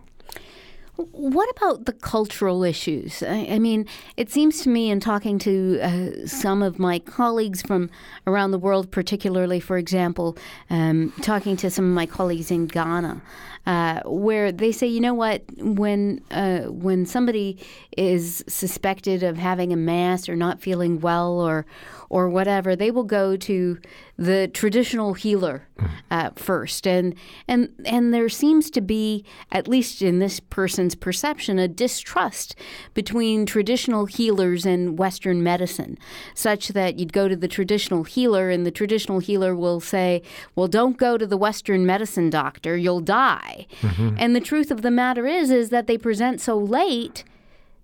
What 0.96 1.50
about 1.58 1.86
the 1.86 1.94
cultural 1.94 2.64
issues? 2.64 3.24
I, 3.24 3.48
I, 3.52 3.60
mean, 3.60 3.88
it 4.16 4.30
seems 4.30 4.62
to 4.62 4.70
me, 4.70 4.92
in 4.92 5.00
talking 5.00 5.40
to 5.40 5.80
uh, 5.82 6.28
some 6.28 6.62
of 6.62 6.78
my 6.78 7.00
colleagues 7.00 7.64
from 7.64 7.90
around 8.28 8.52
the 8.52 8.60
world, 8.60 8.92
particularly, 8.92 9.60
for 9.60 9.78
example, 9.78 10.38
um, 10.70 11.12
talking 11.24 11.58
to 11.58 11.72
some 11.72 11.86
of 11.86 11.92
my 11.92 12.06
colleagues 12.06 12.52
in 12.52 12.68
Ghana, 12.68 13.24
uh, 13.66 14.02
where 14.06 14.52
they 14.52 14.72
say, 14.72 14.86
you 14.86 15.00
know 15.00 15.14
what, 15.16 15.44
when 15.58 16.22
uh, 16.32 16.64
when 16.64 17.06
somebody 17.06 17.58
is 17.98 18.44
suspected 18.48 19.24
of 19.24 19.38
having 19.38 19.72
a 19.74 19.78
mass 19.78 20.28
or 20.28 20.36
not 20.36 20.62
feeling 20.62 21.00
well 21.00 21.40
or 21.40 21.66
or 22.10 22.30
whatever, 22.30 22.76
they 22.76 22.92
will 22.92 23.06
go 23.06 23.36
to 23.36 23.80
the 24.18 24.48
traditional 24.54 25.14
healer 25.14 25.68
uh, 26.12 26.30
first, 26.36 26.86
and 26.86 27.16
and 27.48 27.70
and 27.86 28.14
there 28.14 28.30
seems 28.30 28.70
to 28.72 28.82
be, 28.82 29.24
at 29.52 29.68
least 29.68 30.02
in 30.02 30.20
this 30.20 30.40
person's 30.84 30.96
perception, 30.96 31.60
a 31.60 31.68
distrust 31.68 32.56
between 32.94 33.46
traditional 33.46 34.06
healers 34.06 34.66
and 34.66 34.98
Western 34.98 35.42
medicine, 35.42 35.98
such 36.34 36.70
that 36.70 37.00
you'd 37.00 37.14
go 37.14 37.28
to 37.28 37.36
the 37.36 37.48
traditional 37.48 38.04
healer, 38.04 38.50
and 38.50 38.66
the 38.66 38.72
traditional 38.72 39.20
healer 39.20 39.56
will 39.56 39.80
say, 39.80 40.22
"Well, 40.56 40.68
don't 40.68 40.98
go 40.98 41.18
to 41.18 41.26
the 41.26 41.38
Western 41.38 41.86
medicine 41.86 42.30
doctor; 42.30 42.76
you'll 42.76 43.02
die." 43.02 43.68
Mm-hmm. 43.82 44.16
And 44.18 44.36
the 44.36 44.42
truth 44.42 44.72
of 44.72 44.82
the 44.82 44.92
matter 44.92 45.26
is, 45.26 45.52
is 45.52 45.70
that 45.70 45.88
they 45.88 45.98
present 45.98 46.42
so 46.42 46.58
late 46.58 47.24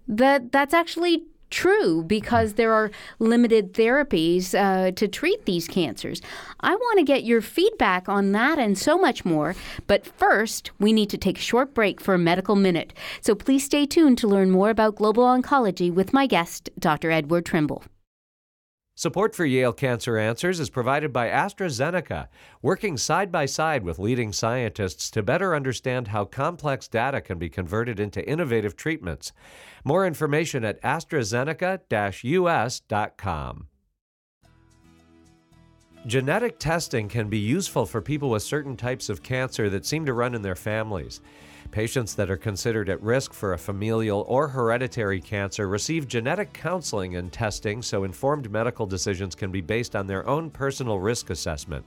that 0.08 0.52
that's 0.52 0.74
actually 0.74 1.24
true 1.50 2.04
because 2.04 2.54
there 2.54 2.74
are 2.74 2.92
limited 3.20 3.74
therapies 3.74 4.54
uh, 4.54 4.92
to 4.92 5.08
treat 5.08 5.46
these 5.46 5.68
cancers. 5.68 6.22
I 6.60 6.76
want 6.76 7.00
to 7.00 7.06
get 7.06 7.24
your 7.24 7.42
feedback 7.42 8.10
on 8.10 8.32
that 8.34 8.60
and 8.60 8.78
so 8.78 8.98
much 8.98 9.26
more. 9.26 9.56
But 9.88 10.06
first, 10.06 10.72
we 10.80 10.94
need 10.94 11.10
to 11.10 11.18
take 11.18 11.38
a 11.38 11.42
short 11.42 11.74
break 11.74 12.02
for 12.02 12.14
a 12.14 12.20
medical 12.20 12.56
minute. 12.56 12.94
So 13.22 13.36
please 13.36 13.64
stay 13.64 13.86
tuned 13.86 14.18
to 14.20 14.28
learn 14.28 14.52
more 14.52 14.70
about 14.70 14.96
global 14.96 15.24
oncology 15.24 15.94
with 15.94 16.14
my 16.14 16.28
guest, 16.28 16.70
Dr. 16.80 17.12
Edward 17.12 17.46
Trimble. 17.46 17.84
Support 19.00 19.34
for 19.34 19.46
Yale 19.46 19.72
Cancer 19.72 20.18
Answers 20.18 20.60
is 20.60 20.70
provided 20.70 21.14
by 21.14 21.30
AstraZeneca, 21.30 22.28
working 22.62 22.98
side 22.98 23.32
by 23.32 23.46
side 23.46 23.82
with 23.82 23.98
leading 23.98 24.34
scientists 24.34 25.10
to 25.12 25.24
better 25.24 25.56
understand 25.56 26.10
how 26.10 26.26
complex 26.26 26.90
data 26.90 27.22
can 27.22 27.40
be 27.40 27.48
converted 27.48 27.98
into 27.98 28.28
innovative 28.28 28.76
treatments. 28.76 29.32
More 29.86 30.06
information 30.06 30.66
at 30.66 30.82
AstraZeneca 30.82 31.80
US.com. 32.26 33.68
Genetic 36.06 36.60
testing 36.60 37.08
can 37.08 37.30
be 37.30 37.40
useful 37.40 37.86
for 37.86 38.02
people 38.02 38.30
with 38.30 38.44
certain 38.44 38.76
types 38.76 39.08
of 39.08 39.24
cancer 39.24 39.70
that 39.70 39.86
seem 39.86 40.06
to 40.08 40.14
run 40.14 40.36
in 40.36 40.42
their 40.42 40.58
families. 40.58 41.22
Patients 41.72 42.16
that 42.16 42.32
are 42.32 42.38
considered 42.38 42.90
at 42.90 43.02
risk 43.04 43.32
for 43.32 43.54
a 43.54 43.58
familial 43.58 44.26
or 44.28 44.48
hereditary 44.48 45.22
cancer 45.22 45.68
receive 45.68 46.08
genetic 46.08 46.52
counseling 46.52 47.16
and 47.16 47.32
testing 47.32 47.84
so 47.84 48.04
informed 48.04 48.50
medical 48.52 48.88
decisions 48.88 49.36
can 49.36 49.52
be 49.52 49.62
based 49.62 49.96
on 49.96 50.08
their 50.08 50.28
own 50.28 50.50
personal 50.50 51.00
risk 51.00 51.30
assessment. 51.30 51.86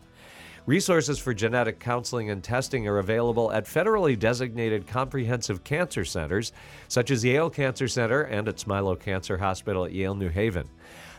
Resources 0.67 1.19
for 1.19 1.35
genetic 1.35 1.81
counseling 1.81 2.31
and 2.31 2.45
testing 2.45 2.87
are 2.87 2.99
available 2.99 3.51
at 3.51 3.65
federally 3.65 4.17
designated 4.17 4.87
comprehensive 4.87 5.65
cancer 5.65 6.05
centers, 6.05 6.53
such 6.87 7.11
as 7.11 7.25
Yale 7.25 7.51
Cancer 7.51 7.89
Center 7.89 8.23
and 8.23 8.47
at 8.47 8.59
Smilow 8.59 8.99
Cancer 8.99 9.39
Hospital 9.39 9.85
at 9.85 9.93
Yale 9.93 10.15
New 10.15 10.29
Haven. 10.29 10.69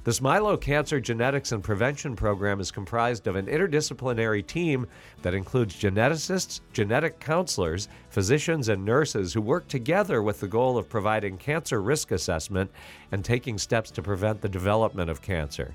The 0.03 0.12
Smilow 0.12 0.60
Cancer 0.60 1.00
Genetics 1.00 1.53
and 1.53 1.63
Prevention 1.63 2.17
Program 2.17 2.60
is 2.60 2.72
comprised 2.72 3.25
of 3.25 3.38
an 3.38 3.45
interdisciplinary 3.45 4.45
team 4.45 4.86
that 5.22 5.33
includes 5.33 5.81
geneticists, 5.81 6.60
genetic 6.74 7.22
counselors, 7.22 7.88
physicians, 8.10 8.67
and 8.67 8.83
nurses 8.83 9.31
who 9.31 9.39
work 9.39 9.65
together 9.69 10.22
with 10.22 10.41
the 10.41 10.48
goal 10.50 10.77
of 10.77 10.89
providing 10.89 11.38
cancer 11.38 11.81
risk 11.81 12.12
assessment 12.12 12.69
and 13.13 13.24
taking 13.24 13.57
steps 13.57 13.91
to 13.91 14.01
prevent 14.01 14.41
the 14.41 14.50
development 14.50 15.10
of 15.10 15.22
cancer. 15.22 15.74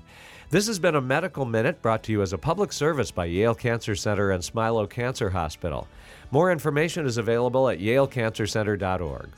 This 0.51 0.67
has 0.67 0.77
been 0.77 0.95
a 0.95 1.01
Medical 1.01 1.45
Minute 1.45 1.81
brought 1.81 2.03
to 2.03 2.11
you 2.11 2.21
as 2.21 2.31
a 2.31 2.37
public 2.37 2.71
service 2.71 3.09
by 3.09 3.25
Yale 3.25 3.55
Cancer 3.55 3.95
Center 3.95 4.29
and 4.29 4.43
Smilow 4.43 4.87
Cancer 4.87 5.31
Hospital. 5.31 5.87
More 6.29 6.51
information 6.51 7.07
is 7.07 7.17
available 7.17 7.67
at 7.67 7.79
yalecancercenter.org. 7.79 9.29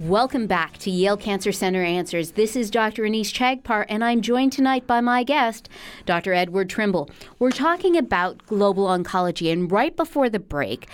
Welcome 0.00 0.46
back 0.46 0.78
to 0.78 0.90
Yale 0.90 1.18
Cancer 1.18 1.52
Center 1.52 1.84
Answers. 1.84 2.30
This 2.30 2.56
is 2.56 2.70
Dr. 2.70 3.02
Anees 3.02 3.30
Chagpar, 3.30 3.84
and 3.86 4.02
I'm 4.02 4.22
joined 4.22 4.50
tonight 4.50 4.86
by 4.86 5.02
my 5.02 5.22
guest, 5.22 5.68
Dr. 6.06 6.32
Edward 6.32 6.70
Trimble. 6.70 7.10
We're 7.38 7.50
talking 7.50 7.98
about 7.98 8.46
global 8.46 8.86
oncology, 8.86 9.52
and 9.52 9.70
right 9.70 9.94
before 9.94 10.30
the 10.30 10.38
break, 10.38 10.88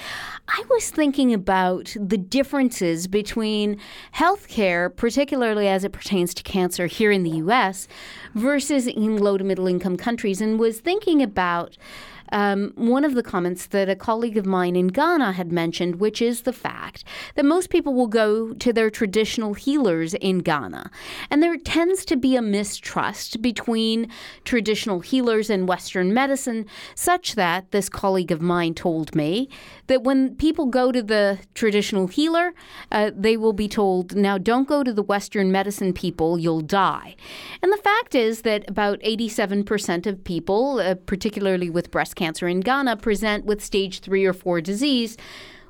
I 0.49 0.65
was 0.69 0.91
thinking 0.91 1.33
about 1.33 1.95
the 2.01 2.19
differences 2.19 3.07
between 3.07 3.79
healthcare, 4.17 4.97
particularly 4.97 5.69
as 5.69 5.85
it 5.85 5.93
pertains 5.93 6.35
to 6.35 6.43
cancer 6.43 6.87
here 6.89 7.13
in 7.13 7.23
the 7.23 7.31
U.S., 7.31 7.87
versus 8.35 8.89
in 8.89 9.19
low 9.19 9.39
to 9.39 9.45
middle 9.45 9.69
income 9.69 9.97
countries, 9.97 10.41
and 10.41 10.59
was 10.59 10.81
thinking 10.81 11.23
about 11.23 11.79
um, 12.33 12.73
one 12.77 13.05
of 13.05 13.15
the 13.15 13.23
comments 13.23 13.67
that 13.67 13.89
a 13.89 13.97
colleague 13.97 14.37
of 14.37 14.47
mine 14.47 14.77
in 14.77 14.89
Ghana 14.89 15.33
had 15.33 15.53
mentioned, 15.53 15.97
which 15.97 16.21
is 16.21 16.43
the 16.43 16.53
fact 16.53 17.05
that 17.35 17.45
most 17.45 17.71
people 17.71 17.95
will 17.95 18.07
go 18.07 18.53
to 18.55 18.73
their 18.73 18.91
traditional 18.91 19.55
healers 19.55 20.15
in 20.15 20.39
Ghana. 20.39 20.91
And 21.31 21.43
there 21.43 21.57
tends 21.57 22.05
to 22.07 22.17
be 22.17 22.37
a 22.37 22.43
mistrust 22.43 23.41
between 23.41 24.11
traditional 24.45 25.01
healers 25.01 25.51
and 25.51 25.69
Western 25.69 26.13
medicine, 26.13 26.67
such 26.95 27.35
that 27.35 27.71
this 27.71 27.89
colleague 27.89 28.33
of 28.33 28.41
mine 28.41 28.75
told 28.75 29.15
me 29.15 29.49
that 29.87 30.03
when 30.03 30.35
people 30.37 30.67
go 30.67 30.91
to 30.91 31.03
the 31.03 31.39
traditional 31.55 32.07
healer, 32.09 32.55
uh, 32.91 33.11
they 33.15 33.37
will 33.37 33.53
be 33.53 33.69
told, 33.69 34.17
now 34.17 34.39
don't 34.39 34.69
go 34.69 34.83
to 34.83 34.93
the 34.93 35.03
Western 35.03 35.53
medicine 35.53 35.93
people, 35.93 36.39
you'll 36.39 36.61
die. 36.61 37.15
And 37.63 37.73
the 37.73 37.79
fact 37.79 38.15
is 38.15 38.43
that 38.43 38.69
about 38.69 39.01
87% 39.01 40.07
of 40.07 40.25
people, 40.25 40.81
uh, 40.81 40.95
particularly 40.95 41.71
with 41.71 41.91
breast 41.91 42.16
cancer 42.17 42.49
in 42.49 42.61
Ghana 42.61 42.97
present 42.97 43.45
with 43.45 43.65
stage 43.65 44.01
three 44.01 44.25
or 44.25 44.33
four 44.33 44.61
disease, 44.61 45.17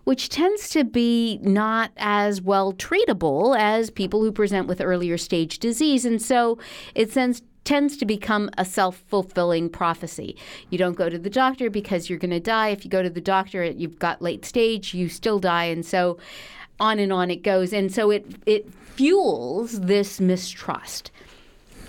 which 0.04 0.28
tends 0.28 0.70
to 0.70 0.84
be 0.84 1.38
not 1.42 1.90
as 1.96 2.40
well 2.40 2.72
treatable 2.72 3.58
as 3.58 3.90
people 3.90 4.22
who 4.22 4.32
present 4.32 4.66
with 4.66 4.80
earlier 4.80 5.18
stage 5.18 5.58
disease. 5.58 6.04
And 6.04 6.22
so 6.22 6.58
it 6.94 7.12
tends 7.12 7.42
tends 7.64 7.96
to 7.96 8.06
become 8.06 8.48
a 8.56 8.64
self-fulfilling 8.64 9.68
prophecy. 9.68 10.36
You 10.70 10.78
don't 10.78 10.96
go 10.96 11.08
to 11.08 11.18
the 11.18 11.28
doctor 11.28 11.68
because 11.68 12.08
you're 12.08 12.18
going 12.18 12.30
to 12.30 12.38
die. 12.38 12.68
If 12.68 12.84
you 12.84 12.90
go 12.90 13.02
to 13.02 13.10
the 13.10 13.20
doctor, 13.20 13.64
you've 13.64 13.98
got 13.98 14.22
late 14.22 14.44
stage, 14.44 14.94
you 14.94 15.08
still 15.08 15.40
die, 15.40 15.64
and 15.64 15.84
so 15.84 16.16
on 16.78 17.00
and 17.00 17.12
on 17.12 17.28
it 17.28 17.42
goes. 17.42 17.72
And 17.72 17.92
so 17.92 18.10
it 18.10 18.24
it 18.46 18.72
fuels 18.94 19.80
this 19.80 20.20
mistrust. 20.20 21.10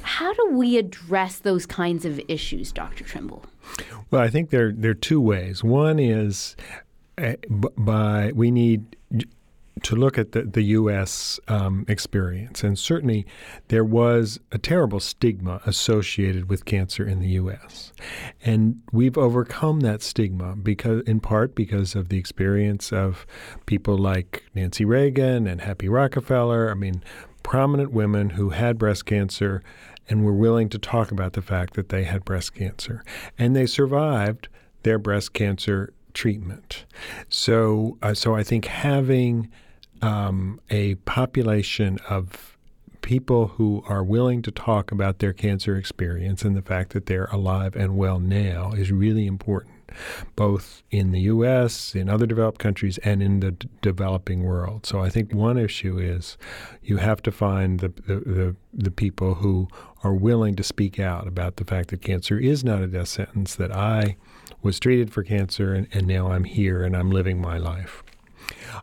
How 0.01 0.33
do 0.33 0.49
we 0.51 0.77
address 0.77 1.39
those 1.39 1.65
kinds 1.65 2.05
of 2.05 2.19
issues, 2.27 2.71
Dr. 2.71 3.03
Trimble? 3.03 3.45
Well, 4.11 4.21
I 4.21 4.29
think 4.29 4.49
there 4.49 4.71
there 4.71 4.91
are 4.91 4.95
two 4.95 5.21
ways. 5.21 5.63
One 5.63 5.99
is 5.99 6.55
uh, 7.17 7.33
by 7.49 8.31
we 8.33 8.51
need 8.51 8.95
to 9.83 9.95
look 9.95 10.17
at 10.17 10.31
the, 10.31 10.43
the 10.43 10.61
U.S. 10.61 11.39
Um, 11.47 11.85
experience. 11.87 12.63
And 12.63 12.77
certainly 12.77 13.25
there 13.67 13.83
was 13.83 14.39
a 14.51 14.57
terrible 14.57 14.99
stigma 14.99 15.61
associated 15.65 16.49
with 16.49 16.65
cancer 16.65 17.07
in 17.07 17.19
the 17.19 17.29
U.S. 17.29 17.91
And 18.43 18.81
we've 18.91 19.17
overcome 19.17 19.81
that 19.81 20.01
stigma 20.01 20.55
because, 20.55 21.03
in 21.03 21.19
part, 21.19 21.55
because 21.55 21.95
of 21.95 22.09
the 22.09 22.17
experience 22.17 22.91
of 22.91 23.25
people 23.65 23.97
like 23.97 24.43
Nancy 24.55 24.85
Reagan 24.85 25.47
and 25.47 25.61
Happy 25.61 25.89
Rockefeller. 25.89 26.71
I 26.71 26.73
mean, 26.73 27.03
prominent 27.43 27.91
women 27.91 28.31
who 28.31 28.49
had 28.49 28.77
breast 28.77 29.05
cancer 29.05 29.63
and 30.09 30.23
were 30.23 30.33
willing 30.33 30.69
to 30.69 30.77
talk 30.77 31.11
about 31.11 31.33
the 31.33 31.41
fact 31.41 31.73
that 31.75 31.89
they 31.89 32.03
had 32.03 32.23
breast 32.25 32.55
cancer. 32.55 33.03
And 33.37 33.55
they 33.55 33.65
survived 33.65 34.47
their 34.83 34.99
breast 34.99 35.33
cancer 35.33 35.93
treatment. 36.13 36.85
So, 37.29 37.97
uh, 38.01 38.13
so 38.13 38.35
I 38.35 38.43
think 38.43 38.65
having 38.65 39.49
um, 40.01 40.59
a 40.69 40.95
population 40.95 41.99
of 42.09 42.57
people 43.01 43.47
who 43.47 43.83
are 43.87 44.03
willing 44.03 44.41
to 44.41 44.51
talk 44.51 44.91
about 44.91 45.19
their 45.19 45.33
cancer 45.33 45.77
experience 45.77 46.43
and 46.43 46.55
the 46.55 46.61
fact 46.61 46.93
that 46.93 47.05
they're 47.05 47.29
alive 47.31 47.75
and 47.75 47.95
well 47.95 48.19
now 48.19 48.71
is 48.73 48.91
really 48.91 49.25
important 49.25 49.76
both 50.35 50.83
in 50.91 51.11
the 51.11 51.21
U.S., 51.21 51.95
in 51.95 52.09
other 52.09 52.25
developed 52.25 52.59
countries, 52.59 52.97
and 52.99 53.21
in 53.21 53.39
the 53.39 53.51
d- 53.51 53.69
developing 53.81 54.43
world. 54.43 54.85
So 54.85 55.01
I 55.01 55.09
think 55.09 55.33
one 55.33 55.57
issue 55.57 55.97
is 55.97 56.37
you 56.83 56.97
have 56.97 57.21
to 57.23 57.31
find 57.31 57.79
the, 57.79 57.89
the, 57.89 58.15
the, 58.15 58.55
the 58.73 58.91
people 58.91 59.35
who 59.35 59.67
are 60.03 60.13
willing 60.13 60.55
to 60.55 60.63
speak 60.63 60.99
out 60.99 61.27
about 61.27 61.57
the 61.57 61.65
fact 61.65 61.89
that 61.89 62.01
cancer 62.01 62.37
is 62.37 62.63
not 62.63 62.81
a 62.81 62.87
death 62.87 63.09
sentence, 63.09 63.55
that 63.55 63.75
I 63.75 64.17
was 64.61 64.79
treated 64.79 65.11
for 65.11 65.23
cancer 65.23 65.73
and, 65.73 65.87
and 65.91 66.07
now 66.07 66.31
I'm 66.31 66.43
here 66.43 66.83
and 66.83 66.95
I'm 66.95 67.11
living 67.11 67.41
my 67.41 67.57
life. 67.57 68.03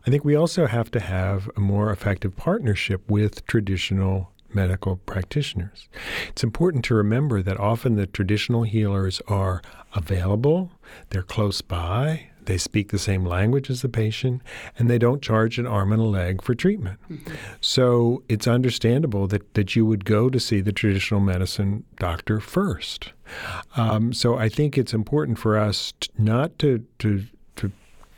I 0.05 0.09
think 0.09 0.23
we 0.23 0.35
also 0.35 0.67
have 0.67 0.91
to 0.91 0.99
have 0.99 1.49
a 1.55 1.59
more 1.59 1.91
effective 1.91 2.35
partnership 2.35 3.09
with 3.09 3.45
traditional 3.47 4.31
medical 4.55 4.95
practitioners. 4.95 5.89
It's 6.29 6.43
important 6.43 6.85
to 6.85 6.95
remember 6.95 7.41
that 7.41 7.59
often 7.59 7.95
the 7.95 8.07
traditional 8.07 8.63
healers 8.63 9.21
are 9.27 9.61
available, 9.93 10.71
they're 11.09 11.21
close 11.21 11.61
by, 11.61 12.29
they 12.45 12.57
speak 12.57 12.91
the 12.91 12.99
same 12.99 13.25
language 13.25 13.69
as 13.69 13.81
the 13.81 13.89
patient, 13.89 14.41
and 14.77 14.89
they 14.89 14.97
don't 14.97 15.21
charge 15.21 15.57
an 15.57 15.65
arm 15.65 15.91
and 15.91 16.01
a 16.01 16.05
leg 16.05 16.41
for 16.41 16.53
treatment. 16.53 16.99
Mm-hmm. 17.09 17.33
So 17.59 18.23
it's 18.29 18.47
understandable 18.47 19.27
that, 19.27 19.53
that 19.55 19.75
you 19.75 19.85
would 19.85 20.05
go 20.05 20.29
to 20.29 20.39
see 20.39 20.61
the 20.61 20.71
traditional 20.71 21.19
medicine 21.19 21.83
doctor 21.97 22.39
first. 22.39 23.13
Um, 23.75 24.13
so 24.13 24.37
I 24.37 24.49
think 24.49 24.77
it's 24.77 24.93
important 24.93 25.39
for 25.39 25.57
us 25.57 25.93
to, 26.01 26.09
not 26.17 26.57
to, 26.59 26.85
to 26.99 27.25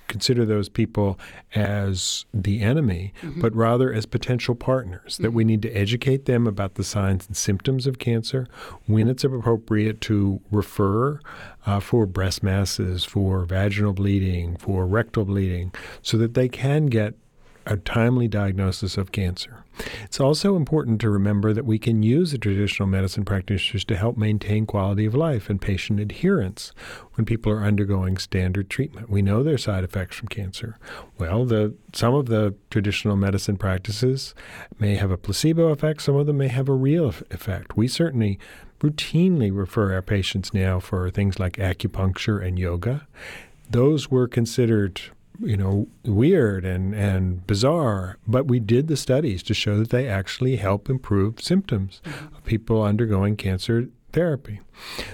consider 0.08 0.46
those 0.46 0.70
people 0.70 1.20
as 1.56 2.26
the 2.34 2.62
enemy, 2.62 3.14
mm-hmm. 3.22 3.42
but 3.42 3.56
rather 3.56 3.92
as 3.94 4.06
potential 4.06 4.56
partners. 4.56 5.16
Mm-hmm. 5.16 5.24
That 5.24 5.32
we 5.32 5.44
need 5.44 5.62
to 5.64 5.72
educate 5.72 6.26
them 6.26 6.48
about 6.48 6.76
the 6.76 6.84
signs 6.84 7.28
and 7.28 7.36
symptoms 7.36 7.88
of 7.88 8.00
cancer, 8.00 8.48
when 8.86 9.08
it's 9.08 9.24
appropriate 9.24 10.02
to 10.02 10.42
refer 10.52 11.20
uh, 11.66 11.80
for 11.80 12.06
breast 12.06 12.44
masses, 12.44 13.04
for 13.04 13.46
vaginal 13.46 13.94
bleeding, 13.94 14.58
for 14.58 14.86
rectal 14.86 15.26
bleeding, 15.26 15.74
so 16.02 16.18
that 16.18 16.34
they 16.34 16.48
can 16.50 16.88
get 16.88 17.16
a 17.68 17.78
timely 17.78 18.28
diagnosis 18.28 18.98
of 18.98 19.12
cancer. 19.12 19.64
It's 20.04 20.20
also 20.20 20.56
important 20.56 21.00
to 21.02 21.10
remember 21.10 21.54
that 21.54 21.66
we 21.66 21.78
can 21.78 22.02
use 22.02 22.32
the 22.32 22.38
traditional 22.38 22.88
medicine 22.88 23.26
practitioners 23.26 23.86
to 23.86 23.96
help 23.96 24.18
maintain 24.18 24.66
quality 24.66 25.06
of 25.06 25.14
life 25.14 25.50
and 25.50 25.62
patient 25.62 26.00
adherence 26.00 26.72
when 27.14 27.26
people 27.26 27.52
are 27.52 27.64
undergoing 27.64 28.18
standard 28.18 28.70
treatment. 28.70 29.10
We 29.10 29.22
know 29.22 29.44
there 29.44 29.54
are 29.54 29.60
side 29.60 29.84
effects 29.84 30.16
from 30.16 30.30
cancer. 30.30 30.78
Well, 31.20 31.46
the 31.46 31.76
some 31.94 32.16
of 32.16 32.28
the 32.28 32.56
traditional 32.70 33.16
medicine 33.16 33.58
practices 33.58 34.34
may 34.80 34.96
have 34.96 35.12
a 35.12 35.18
placebo 35.18 35.68
effect, 35.68 36.02
some 36.02 36.16
of 36.16 36.26
them 36.26 36.38
may 36.38 36.48
have 36.48 36.70
a 36.70 36.74
real 36.74 37.10
effect. 37.10 37.78
We 37.78 37.88
certainly 37.88 38.40
routinely 38.80 39.56
refer 39.56 39.94
our 39.94 40.02
patients 40.02 40.54
now 40.54 40.80
for 40.80 41.10
things 41.10 41.40
like 41.40 41.54
acupuncture 41.54 42.44
and 42.44 42.58
yoga. 42.58 43.08
Those 43.70 44.10
were 44.10 44.28
considered 44.28 45.02
you 45.40 45.58
know, 45.58 45.88
weird 46.04 46.66
and, 46.66 46.94
and 46.94 47.46
bizarre, 47.48 48.18
but 48.28 48.48
we 48.48 48.60
did 48.60 48.88
the 48.88 48.98
studies 48.98 49.44
to 49.44 49.54
show 49.54 49.78
that 49.80 49.90
they 49.90 50.08
actually 50.08 50.58
help 50.58 50.90
improve 50.90 51.42
symptoms 51.42 52.02
of 52.06 52.44
people 52.44 52.84
undergoing 52.84 53.36
cancer 53.36 53.88
therapy. 54.14 54.60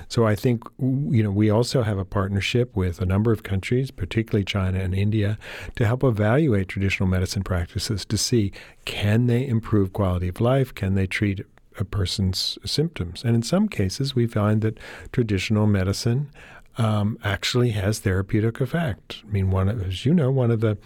So 0.07 0.25
I 0.25 0.35
think 0.35 0.63
you 0.79 1.23
know 1.23 1.31
we 1.31 1.49
also 1.49 1.83
have 1.83 1.97
a 1.97 2.05
partnership 2.05 2.75
with 2.75 3.01
a 3.01 3.05
number 3.05 3.31
of 3.31 3.43
countries, 3.43 3.91
particularly 3.91 4.45
China 4.45 4.79
and 4.79 4.93
India, 4.93 5.37
to 5.75 5.85
help 5.85 6.03
evaluate 6.03 6.67
traditional 6.67 7.07
medicine 7.07 7.43
practices 7.43 8.05
to 8.05 8.17
see 8.17 8.51
can 8.85 9.27
they 9.27 9.45
improve 9.45 9.93
quality 9.93 10.27
of 10.27 10.39
life, 10.39 10.73
can 10.73 10.95
they 10.95 11.07
treat 11.07 11.41
a 11.79 11.83
person's 11.85 12.57
symptoms. 12.65 13.23
And 13.23 13.35
in 13.35 13.43
some 13.43 13.67
cases, 13.67 14.15
we 14.15 14.27
find 14.27 14.61
that 14.61 14.79
traditional 15.11 15.65
medicine 15.65 16.29
um, 16.77 17.17
actually 17.23 17.71
has 17.71 17.99
therapeutic 17.99 18.59
effect. 18.59 19.21
I 19.27 19.31
mean, 19.31 19.51
one 19.51 19.69
of, 19.69 19.81
as 19.81 20.05
you 20.05 20.13
know, 20.13 20.31
one 20.31 20.51
of 20.51 20.61
the 20.61 20.77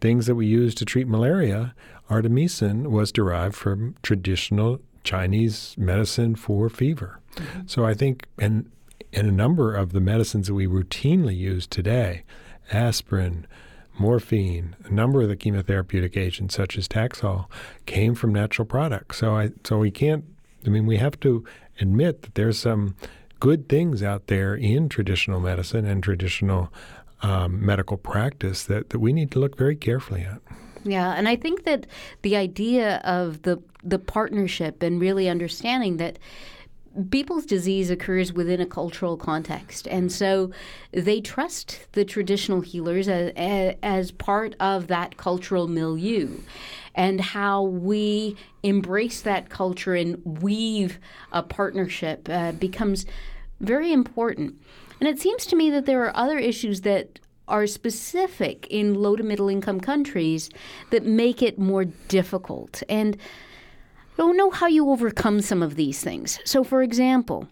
things 0.00 0.26
that 0.26 0.34
we 0.34 0.46
use 0.46 0.74
to 0.76 0.84
treat 0.84 1.06
malaria, 1.06 1.74
artemisinin, 2.10 2.88
was 2.88 3.12
derived 3.12 3.54
from 3.54 3.94
traditional 4.02 4.80
Chinese 5.02 5.74
medicine 5.76 6.34
for 6.34 6.68
fever. 6.68 7.20
Mm-hmm. 7.36 7.60
So 7.66 7.84
I 7.84 7.94
think, 7.94 8.26
and 8.38 8.70
in 9.12 9.26
a 9.26 9.32
number 9.32 9.74
of 9.74 9.92
the 9.92 10.00
medicines 10.00 10.46
that 10.46 10.54
we 10.54 10.66
routinely 10.66 11.36
use 11.36 11.66
today, 11.66 12.24
aspirin, 12.72 13.46
morphine, 13.98 14.74
a 14.84 14.90
number 14.90 15.22
of 15.22 15.28
the 15.28 15.36
chemotherapeutic 15.36 16.16
agents 16.16 16.56
such 16.56 16.76
as 16.78 16.88
Taxol 16.88 17.46
came 17.86 18.14
from 18.14 18.32
natural 18.32 18.66
products. 18.66 19.18
So 19.18 19.36
I 19.36 19.50
so 19.62 19.78
we 19.78 19.90
can't 19.90 20.24
I 20.66 20.70
mean, 20.70 20.86
we 20.86 20.96
have 20.96 21.20
to 21.20 21.44
admit 21.80 22.22
that 22.22 22.34
there's 22.34 22.58
some 22.58 22.96
good 23.44 23.68
things 23.68 24.02
out 24.02 24.28
there 24.28 24.54
in 24.54 24.88
traditional 24.88 25.38
medicine 25.38 25.84
and 25.84 26.02
traditional 26.02 26.72
um, 27.20 27.62
medical 27.62 27.98
practice 27.98 28.64
that, 28.64 28.88
that 28.88 28.98
we 28.98 29.12
need 29.12 29.30
to 29.30 29.38
look 29.38 29.54
very 29.58 29.76
carefully 29.76 30.22
at. 30.22 30.40
Yeah, 30.82 31.12
and 31.12 31.28
I 31.28 31.36
think 31.36 31.64
that 31.64 31.86
the 32.22 32.36
idea 32.36 33.02
of 33.04 33.42
the 33.42 33.62
the 33.82 33.98
partnership 33.98 34.82
and 34.82 34.98
really 34.98 35.28
understanding 35.28 35.98
that 35.98 36.18
people's 37.10 37.44
disease 37.44 37.90
occurs 37.90 38.32
within 38.32 38.62
a 38.62 38.66
cultural 38.66 39.18
context, 39.18 39.86
and 39.88 40.10
so 40.10 40.50
they 40.92 41.20
trust 41.20 41.86
the 41.92 42.04
traditional 42.06 42.62
healers 42.62 43.08
as, 43.08 43.76
as 43.82 44.10
part 44.10 44.54
of 44.58 44.86
that 44.86 45.18
cultural 45.18 45.68
milieu. 45.68 46.38
And 46.94 47.20
how 47.20 47.60
we 47.62 48.36
embrace 48.62 49.20
that 49.22 49.48
culture 49.50 49.94
and 49.94 50.22
weave 50.24 51.00
a 51.32 51.42
partnership 51.42 52.28
uh, 52.30 52.52
becomes 52.52 53.04
very 53.60 53.92
important. 53.92 54.60
And 55.00 55.08
it 55.08 55.20
seems 55.20 55.46
to 55.46 55.56
me 55.56 55.70
that 55.70 55.86
there 55.86 56.04
are 56.04 56.16
other 56.16 56.38
issues 56.38 56.82
that 56.82 57.20
are 57.46 57.66
specific 57.66 58.66
in 58.70 58.94
low 58.94 59.16
to 59.16 59.22
middle 59.22 59.48
income 59.48 59.80
countries 59.80 60.48
that 60.90 61.04
make 61.04 61.42
it 61.42 61.58
more 61.58 61.84
difficult. 61.84 62.82
And 62.88 63.16
I 64.14 64.16
don't 64.16 64.36
know 64.36 64.50
how 64.50 64.66
you 64.66 64.90
overcome 64.90 65.40
some 65.40 65.62
of 65.62 65.76
these 65.76 66.02
things. 66.02 66.38
So, 66.44 66.64
for 66.64 66.82
example, 66.82 67.48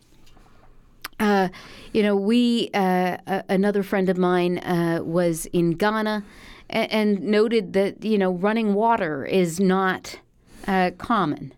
uh, 1.20 1.48
you 1.92 2.02
know, 2.02 2.16
we, 2.16 2.70
uh, 2.72 3.42
another 3.48 3.82
friend 3.82 4.08
of 4.08 4.16
mine 4.16 4.58
uh, 4.58 5.00
was 5.02 5.46
in 5.46 5.72
Ghana 5.72 6.24
and, 6.70 6.92
and, 6.92 7.20
noted 7.20 7.74
that, 7.74 8.04
you 8.04 8.16
know, 8.16 8.32
running 8.32 8.74
water 8.74 9.24
is 9.24 9.60
not 9.60 10.18
uh, 10.66 10.90
common 10.98 11.52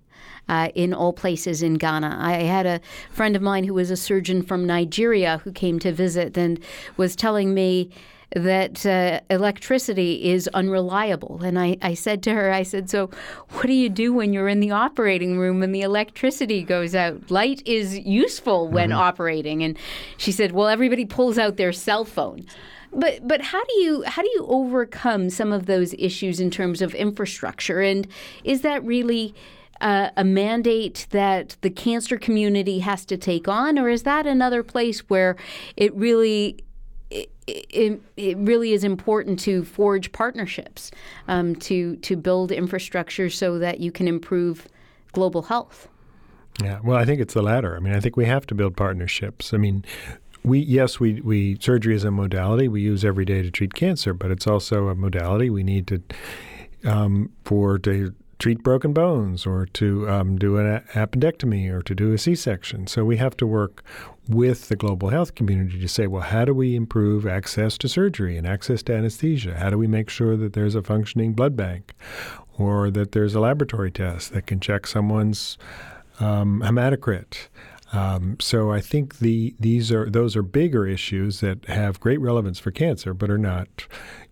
uh, 0.48 0.68
in 0.74 0.92
all 0.92 1.12
places 1.12 1.62
in 1.62 1.74
Ghana. 1.74 2.16
I 2.20 2.34
had 2.42 2.66
a 2.66 2.80
friend 3.10 3.36
of 3.36 3.42
mine 3.42 3.64
who 3.64 3.74
was 3.74 3.90
a 3.90 3.96
surgeon 3.96 4.42
from 4.42 4.66
Nigeria 4.66 5.40
who 5.44 5.52
came 5.52 5.78
to 5.80 5.92
visit 5.92 6.36
and 6.36 6.62
was 6.96 7.16
telling 7.16 7.54
me 7.54 7.90
that 8.34 8.84
uh, 8.84 9.20
electricity 9.30 10.24
is 10.24 10.48
unreliable. 10.54 11.42
And 11.42 11.58
I, 11.58 11.76
I 11.82 11.94
said 11.94 12.22
to 12.24 12.34
her, 12.34 12.50
I 12.50 12.64
said, 12.64 12.90
So 12.90 13.10
what 13.50 13.66
do 13.66 13.72
you 13.72 13.88
do 13.88 14.12
when 14.12 14.32
you're 14.32 14.48
in 14.48 14.60
the 14.60 14.72
operating 14.72 15.38
room 15.38 15.62
and 15.62 15.74
the 15.74 15.82
electricity 15.82 16.62
goes 16.62 16.94
out? 16.94 17.30
Light 17.30 17.62
is 17.64 17.98
useful 17.98 18.68
when 18.68 18.90
mm-hmm. 18.90 18.98
operating. 18.98 19.62
And 19.62 19.78
she 20.16 20.32
said, 20.32 20.52
Well, 20.52 20.68
everybody 20.68 21.04
pulls 21.04 21.38
out 21.38 21.56
their 21.56 21.72
cell 21.72 22.04
phone. 22.04 22.44
But 22.92 23.26
but 23.26 23.40
how 23.40 23.62
do 23.64 23.74
you 23.80 24.02
how 24.04 24.22
do 24.22 24.30
you 24.34 24.46
overcome 24.48 25.30
some 25.30 25.52
of 25.52 25.66
those 25.66 25.94
issues 25.94 26.40
in 26.40 26.50
terms 26.50 26.80
of 26.80 26.94
infrastructure? 26.94 27.80
And 27.80 28.06
is 28.44 28.60
that 28.62 28.84
really 28.84 29.34
a 29.80 30.24
mandate 30.24 31.06
that 31.10 31.56
the 31.60 31.70
cancer 31.70 32.16
community 32.16 32.78
has 32.80 33.04
to 33.06 33.16
take 33.16 33.48
on, 33.48 33.78
or 33.78 33.88
is 33.88 34.04
that 34.04 34.26
another 34.26 34.62
place 34.62 35.00
where 35.10 35.36
it 35.76 35.94
really 35.94 36.64
it, 37.10 37.30
it, 37.46 38.00
it, 38.16 38.36
really 38.38 38.72
is 38.72 38.84
important 38.84 39.38
to 39.40 39.64
forge 39.64 40.10
partnerships 40.12 40.90
um, 41.28 41.54
to 41.56 41.96
to 41.96 42.16
build 42.16 42.50
infrastructure 42.50 43.28
so 43.28 43.58
that 43.58 43.80
you 43.80 43.92
can 43.92 44.08
improve 44.08 44.66
global 45.12 45.42
health. 45.42 45.88
Yeah, 46.62 46.80
well, 46.82 46.96
I 46.96 47.04
think 47.04 47.20
it's 47.20 47.34
the 47.34 47.42
latter. 47.42 47.76
I 47.76 47.80
mean, 47.80 47.94
I 47.94 48.00
think 48.00 48.16
we 48.16 48.24
have 48.26 48.46
to 48.46 48.54
build 48.54 48.76
partnerships. 48.76 49.52
I 49.52 49.58
mean, 49.58 49.84
we 50.44 50.60
yes, 50.60 51.00
we 51.00 51.20
we 51.20 51.58
surgery 51.60 51.94
is 51.94 52.04
a 52.04 52.10
modality 52.10 52.68
we 52.68 52.80
use 52.80 53.04
every 53.04 53.24
day 53.24 53.42
to 53.42 53.50
treat 53.50 53.74
cancer, 53.74 54.14
but 54.14 54.30
it's 54.30 54.46
also 54.46 54.88
a 54.88 54.94
modality 54.94 55.50
we 55.50 55.62
need 55.62 55.86
to 55.88 56.02
um, 56.84 57.30
for 57.44 57.78
to 57.80 58.14
treat 58.38 58.62
broken 58.62 58.92
bones 58.92 59.46
or 59.46 59.66
to 59.66 60.08
um, 60.08 60.36
do 60.36 60.56
an 60.58 60.80
appendectomy 60.94 61.70
or 61.70 61.82
to 61.82 61.94
do 61.94 62.12
a 62.12 62.18
C 62.18 62.34
section. 62.34 62.86
So 62.86 63.04
we 63.04 63.16
have 63.18 63.36
to 63.38 63.46
work 63.46 63.82
with 64.28 64.68
the 64.68 64.76
global 64.76 65.10
health 65.10 65.34
community 65.34 65.78
to 65.80 65.88
say, 65.88 66.06
well, 66.06 66.22
how 66.22 66.44
do 66.44 66.54
we 66.54 66.74
improve 66.74 67.26
access 67.26 67.76
to 67.78 67.88
surgery 67.88 68.36
and 68.36 68.46
access 68.46 68.82
to 68.84 68.94
anesthesia? 68.94 69.56
How 69.58 69.70
do 69.70 69.78
we 69.78 69.86
make 69.86 70.08
sure 70.08 70.36
that 70.36 70.54
there's 70.54 70.74
a 70.74 70.82
functioning 70.82 71.34
blood 71.34 71.56
bank 71.56 71.94
or 72.58 72.90
that 72.90 73.12
there's 73.12 73.34
a 73.34 73.40
laboratory 73.40 73.90
test 73.90 74.32
that 74.32 74.46
can 74.46 74.60
check 74.60 74.86
someone's 74.86 75.58
um, 76.20 76.62
hematocrit? 76.64 77.48
Um, 77.92 78.36
so 78.40 78.72
I 78.72 78.80
think 78.80 79.18
the 79.18 79.54
these 79.60 79.92
are 79.92 80.10
those 80.10 80.34
are 80.34 80.42
bigger 80.42 80.84
issues 80.84 81.40
that 81.40 81.64
have 81.66 82.00
great 82.00 82.20
relevance 82.20 82.58
for 82.58 82.72
cancer, 82.72 83.14
but 83.14 83.30
are 83.30 83.38
not 83.38 83.86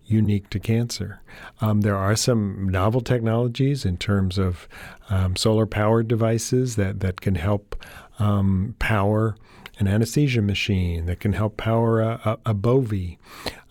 unique 0.05 0.49
to 0.49 0.59
cancer. 0.59 1.21
Um, 1.61 1.81
there 1.81 1.95
are 1.95 2.15
some 2.15 2.69
novel 2.69 3.01
technologies 3.01 3.85
in 3.85 3.97
terms 3.97 4.37
of 4.37 4.67
um, 5.09 5.35
solar 5.35 5.65
powered 5.65 6.07
devices 6.07 6.75
that, 6.75 6.99
that 6.99 7.21
can 7.21 7.35
help 7.35 7.75
um, 8.19 8.75
power 8.79 9.35
an 9.79 9.87
anesthesia 9.87 10.41
machine, 10.41 11.05
that 11.07 11.19
can 11.19 11.33
help 11.33 11.57
power 11.57 12.01
a, 12.01 12.37
a, 12.45 12.53
a. 12.53 13.17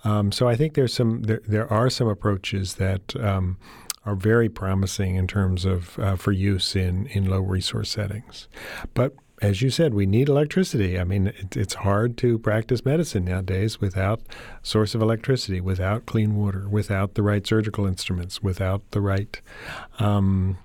Um, 0.05 0.33
so 0.33 0.49
I 0.49 0.57
think 0.57 0.75
there's 0.75 0.93
some 0.93 1.23
there, 1.23 1.41
there 1.47 1.73
are 1.73 1.89
some 1.89 2.09
approaches 2.09 2.75
that 2.75 3.15
um, 3.17 3.57
are 4.05 4.17
very 4.17 4.49
promising 4.49 5.15
in 5.15 5.27
terms 5.29 5.65
of 5.65 5.99
uh, 5.99 6.17
for 6.17 6.33
use 6.33 6.75
in, 6.75 7.07
in 7.07 7.31
low 7.31 7.41
resource 7.41 7.91
settings. 7.91 8.49
But 8.95 9.15
as 9.43 9.61
you 9.61 9.71
said, 9.71 9.93
we 9.93 10.07
need 10.07 10.29
electricity. 10.29 10.99
I 10.99 11.05
mean, 11.05 11.27
it, 11.27 11.57
it's 11.57 11.75
hard 11.75 12.17
to 12.19 12.39
practice 12.39 12.85
medicine 12.85 13.25
nowadays 13.25 13.81
without 13.81 14.23
source 14.63 14.95
of 14.95 15.03
electricity, 15.03 15.61
without 15.61 16.07
clean 16.07 16.37
water, 16.37 16.69
without 16.69 17.15
the 17.15 17.23
right 17.23 17.45
surgical 17.45 17.85
instruments, 17.85 18.41
without 18.41 18.89
the 18.93 19.01
right 19.01 19.41
um, 19.99 20.59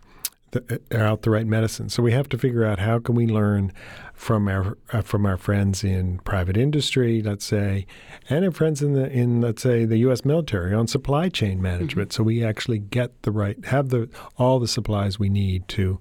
the, 0.52 0.80
uh, 0.94 0.98
out 0.98 1.24
the 1.24 1.32
right 1.32 1.48
medicine. 1.48 1.90
So 1.90 2.04
we 2.04 2.12
have 2.12 2.30
to 2.30 2.38
figure 2.38 2.64
out 2.64 2.80
how 2.80 3.00
can 3.00 3.16
we 3.16 3.26
learn 3.26 3.74
from 4.14 4.48
our 4.48 4.78
uh, 4.94 5.02
from 5.02 5.26
our 5.26 5.38
friends 5.38 5.84
in 5.84 6.20
private 6.20 6.56
industry, 6.56 7.22
let's 7.22 7.46
say, 7.46 7.88
and 8.30 8.46
our 8.46 8.52
friends 8.52 8.84
in 8.84 8.94
the 8.94 9.10
in 9.12 9.42
let's 9.42 9.64
say 9.64 9.86
the 9.86 9.98
U.S. 9.98 10.24
military 10.24 10.74
on 10.74 10.88
supply 10.88 11.30
chain 11.30 11.62
management. 11.62 12.10
Mm-hmm. 12.10 12.22
So 12.22 12.24
we 12.24 12.44
actually 12.44 12.80
get 12.80 13.24
the 13.24 13.32
right 13.32 13.64
have 13.66 13.90
the 13.90 14.08
all 14.38 14.60
the 14.60 14.68
supplies 14.68 15.18
we 15.18 15.30
need 15.30 15.68
to 15.70 16.00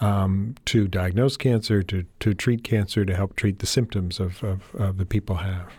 um, 0.00 0.54
to 0.66 0.88
diagnose 0.88 1.36
cancer, 1.36 1.82
to, 1.84 2.04
to 2.20 2.34
treat 2.34 2.64
cancer, 2.64 3.04
to 3.04 3.14
help 3.14 3.36
treat 3.36 3.58
the 3.60 3.66
symptoms 3.66 4.20
of, 4.20 4.42
of, 4.42 4.74
of 4.74 4.98
the 4.98 5.06
people 5.06 5.36
have. 5.36 5.72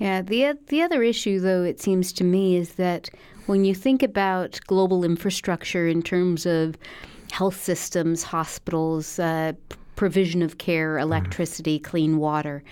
Yeah, 0.00 0.22
the 0.22 0.56
the 0.68 0.82
other 0.82 1.02
issue, 1.02 1.40
though, 1.40 1.64
it 1.64 1.80
seems 1.80 2.12
to 2.14 2.24
me, 2.24 2.56
is 2.56 2.74
that 2.74 3.10
when 3.46 3.64
you 3.64 3.74
think 3.74 4.02
about 4.02 4.60
global 4.66 5.02
infrastructure 5.02 5.88
in 5.88 6.02
terms 6.02 6.46
of 6.46 6.76
health 7.32 7.60
systems, 7.60 8.22
hospitals, 8.22 9.18
uh, 9.18 9.52
provision 9.96 10.40
of 10.42 10.58
care, 10.58 10.94
mm-hmm. 10.94 11.02
electricity, 11.02 11.80
mm. 11.80 11.84
clean 11.84 12.18
water, 12.18 12.62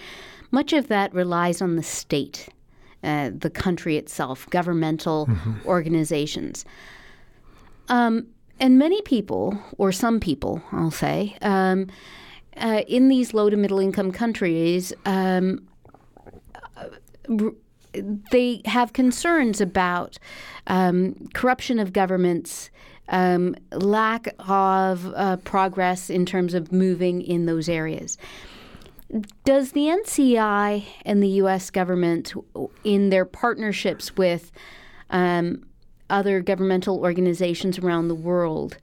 much 0.52 0.72
of 0.72 0.86
that 0.86 1.12
relies 1.12 1.60
on 1.60 1.74
the 1.74 1.82
state, 1.82 2.48
uh, 3.02 3.30
the 3.36 3.50
country 3.50 3.96
itself, 3.96 4.48
governmental 4.50 5.26
mm-hmm. 5.26 5.54
organizations. 5.66 6.64
Um, 7.88 8.26
and 8.58 8.78
many 8.78 9.02
people, 9.02 9.58
or 9.78 9.92
some 9.92 10.20
people, 10.20 10.62
I'll 10.72 10.90
say, 10.90 11.36
um, 11.42 11.88
uh, 12.56 12.82
in 12.88 13.08
these 13.08 13.34
low 13.34 13.50
to 13.50 13.56
middle 13.56 13.78
income 13.78 14.12
countries, 14.12 14.92
um, 15.04 15.68
they 18.30 18.62
have 18.64 18.92
concerns 18.92 19.60
about 19.60 20.18
um, 20.66 21.28
corruption 21.34 21.78
of 21.78 21.92
governments, 21.92 22.70
um, 23.08 23.54
lack 23.72 24.28
of 24.38 25.12
uh, 25.14 25.36
progress 25.38 26.10
in 26.10 26.26
terms 26.26 26.54
of 26.54 26.72
moving 26.72 27.20
in 27.20 27.46
those 27.46 27.68
areas. 27.68 28.16
Does 29.44 29.72
the 29.72 29.82
NCI 29.82 30.84
and 31.04 31.22
the 31.22 31.28
U.S. 31.28 31.70
government, 31.70 32.34
in 32.82 33.10
their 33.10 33.24
partnerships 33.24 34.16
with 34.16 34.50
um, 35.10 35.64
other 36.10 36.40
governmental 36.40 36.98
organizations 37.00 37.78
around 37.78 38.08
the 38.08 38.14
world 38.14 38.78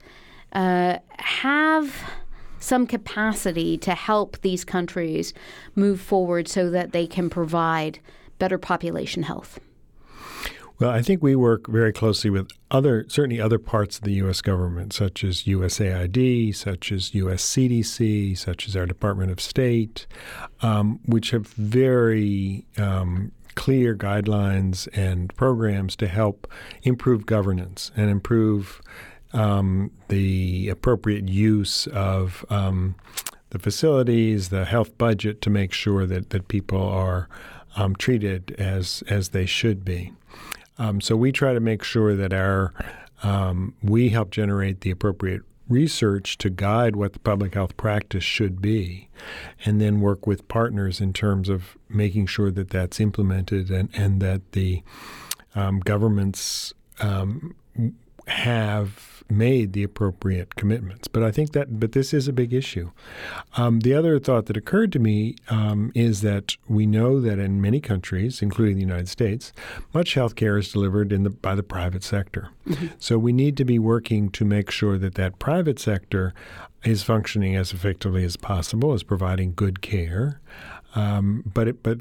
uh, 0.52 0.98
have 1.18 2.02
some 2.58 2.86
capacity 2.86 3.76
to 3.76 3.94
help 3.94 4.40
these 4.40 4.64
countries 4.64 5.34
move 5.74 6.00
forward 6.00 6.48
so 6.48 6.70
that 6.70 6.92
they 6.92 7.06
can 7.06 7.28
provide 7.28 7.98
better 8.38 8.58
population 8.58 9.24
health? 9.24 9.60
Well, 10.80 10.90
I 10.90 11.02
think 11.02 11.22
we 11.22 11.36
work 11.36 11.68
very 11.68 11.92
closely 11.92 12.30
with 12.30 12.50
other, 12.70 13.04
certainly 13.08 13.40
other 13.40 13.60
parts 13.60 13.98
of 13.98 14.04
the 14.04 14.14
U.S. 14.14 14.40
government, 14.40 14.92
such 14.92 15.22
as 15.22 15.44
USAID, 15.44 16.54
such 16.56 16.90
as 16.90 17.14
U.S. 17.14 17.44
CDC, 17.44 18.36
such 18.36 18.66
as 18.66 18.74
our 18.74 18.84
Department 18.84 19.30
of 19.30 19.40
State, 19.40 20.08
um, 20.62 20.98
which 21.04 21.30
have 21.30 21.46
very 21.46 22.66
um, 22.76 23.30
clear 23.54 23.94
guidelines 23.94 24.88
and 24.96 25.34
programs 25.36 25.96
to 25.96 26.06
help 26.06 26.50
improve 26.82 27.26
governance 27.26 27.90
and 27.96 28.10
improve 28.10 28.80
um, 29.32 29.90
the 30.08 30.68
appropriate 30.68 31.28
use 31.28 31.86
of 31.88 32.44
um, 32.50 32.94
the 33.50 33.58
facilities, 33.58 34.48
the 34.48 34.64
health 34.64 34.96
budget 34.98 35.40
to 35.42 35.50
make 35.50 35.72
sure 35.72 36.06
that, 36.06 36.30
that 36.30 36.48
people 36.48 36.82
are 36.82 37.28
um, 37.76 37.94
treated 37.96 38.54
as 38.58 39.02
as 39.08 39.30
they 39.30 39.46
should 39.46 39.84
be. 39.84 40.12
Um, 40.78 41.00
so 41.00 41.16
we 41.16 41.32
try 41.32 41.52
to 41.52 41.60
make 41.60 41.82
sure 41.82 42.14
that 42.14 42.32
our 42.32 42.72
um, 43.22 43.74
we 43.82 44.10
help 44.10 44.30
generate 44.30 44.80
the 44.82 44.90
appropriate 44.90 45.42
research 45.68 46.36
to 46.38 46.50
guide 46.50 46.96
what 46.96 47.12
the 47.12 47.18
public 47.18 47.54
health 47.54 47.76
practice 47.76 48.24
should 48.24 48.60
be, 48.60 49.08
and 49.64 49.80
then 49.80 50.00
work 50.00 50.26
with 50.26 50.46
partners 50.48 51.00
in 51.00 51.12
terms 51.12 51.48
of 51.48 51.76
making 51.88 52.26
sure 52.26 52.50
that 52.50 52.70
that's 52.70 53.00
implemented 53.00 53.70
and, 53.70 53.88
and 53.94 54.20
that 54.20 54.52
the 54.52 54.82
um, 55.54 55.80
governments 55.80 56.74
um, 57.00 57.54
have 58.26 59.13
made 59.30 59.72
the 59.72 59.82
appropriate 59.82 60.54
commitments. 60.54 61.08
But 61.08 61.22
I 61.22 61.30
think 61.30 61.52
that, 61.52 61.80
but 61.80 61.92
this 61.92 62.12
is 62.12 62.28
a 62.28 62.32
big 62.32 62.52
issue. 62.52 62.90
Um, 63.56 63.80
the 63.80 63.94
other 63.94 64.18
thought 64.18 64.46
that 64.46 64.56
occurred 64.56 64.92
to 64.92 64.98
me 64.98 65.36
um, 65.48 65.92
is 65.94 66.20
that 66.20 66.56
we 66.68 66.86
know 66.86 67.20
that 67.20 67.38
in 67.38 67.60
many 67.60 67.80
countries, 67.80 68.42
including 68.42 68.74
the 68.74 68.82
United 68.82 69.08
States, 69.08 69.52
much 69.92 70.14
health 70.14 70.36
care 70.36 70.58
is 70.58 70.70
delivered 70.72 71.12
in 71.12 71.22
the, 71.22 71.30
by 71.30 71.54
the 71.54 71.62
private 71.62 72.04
sector. 72.04 72.50
Mm-hmm. 72.66 72.86
So 72.98 73.18
we 73.18 73.32
need 73.32 73.56
to 73.56 73.64
be 73.64 73.78
working 73.78 74.30
to 74.30 74.44
make 74.44 74.70
sure 74.70 74.98
that 74.98 75.14
that 75.14 75.38
private 75.38 75.78
sector 75.78 76.34
is 76.84 77.02
functioning 77.02 77.56
as 77.56 77.72
effectively 77.72 78.24
as 78.24 78.36
possible, 78.36 78.92
is 78.92 79.02
providing 79.02 79.54
good 79.54 79.80
care. 79.80 80.40
Um, 80.94 81.42
but 81.46 81.68
it, 81.68 81.82
but 81.82 82.00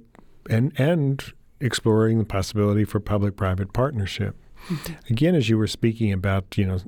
and 0.49 0.73
and 0.77 1.33
exploring 1.59 2.19
the 2.19 2.25
possibility 2.25 2.83
for 2.83 2.99
public-private 2.99 3.71
partnership. 3.71 4.35
Again, 5.09 5.35
as 5.35 5.49
you 5.49 5.57
were 5.57 5.67
speaking 5.67 6.11
about, 6.11 6.57
you 6.57 6.65
know, 6.65 6.79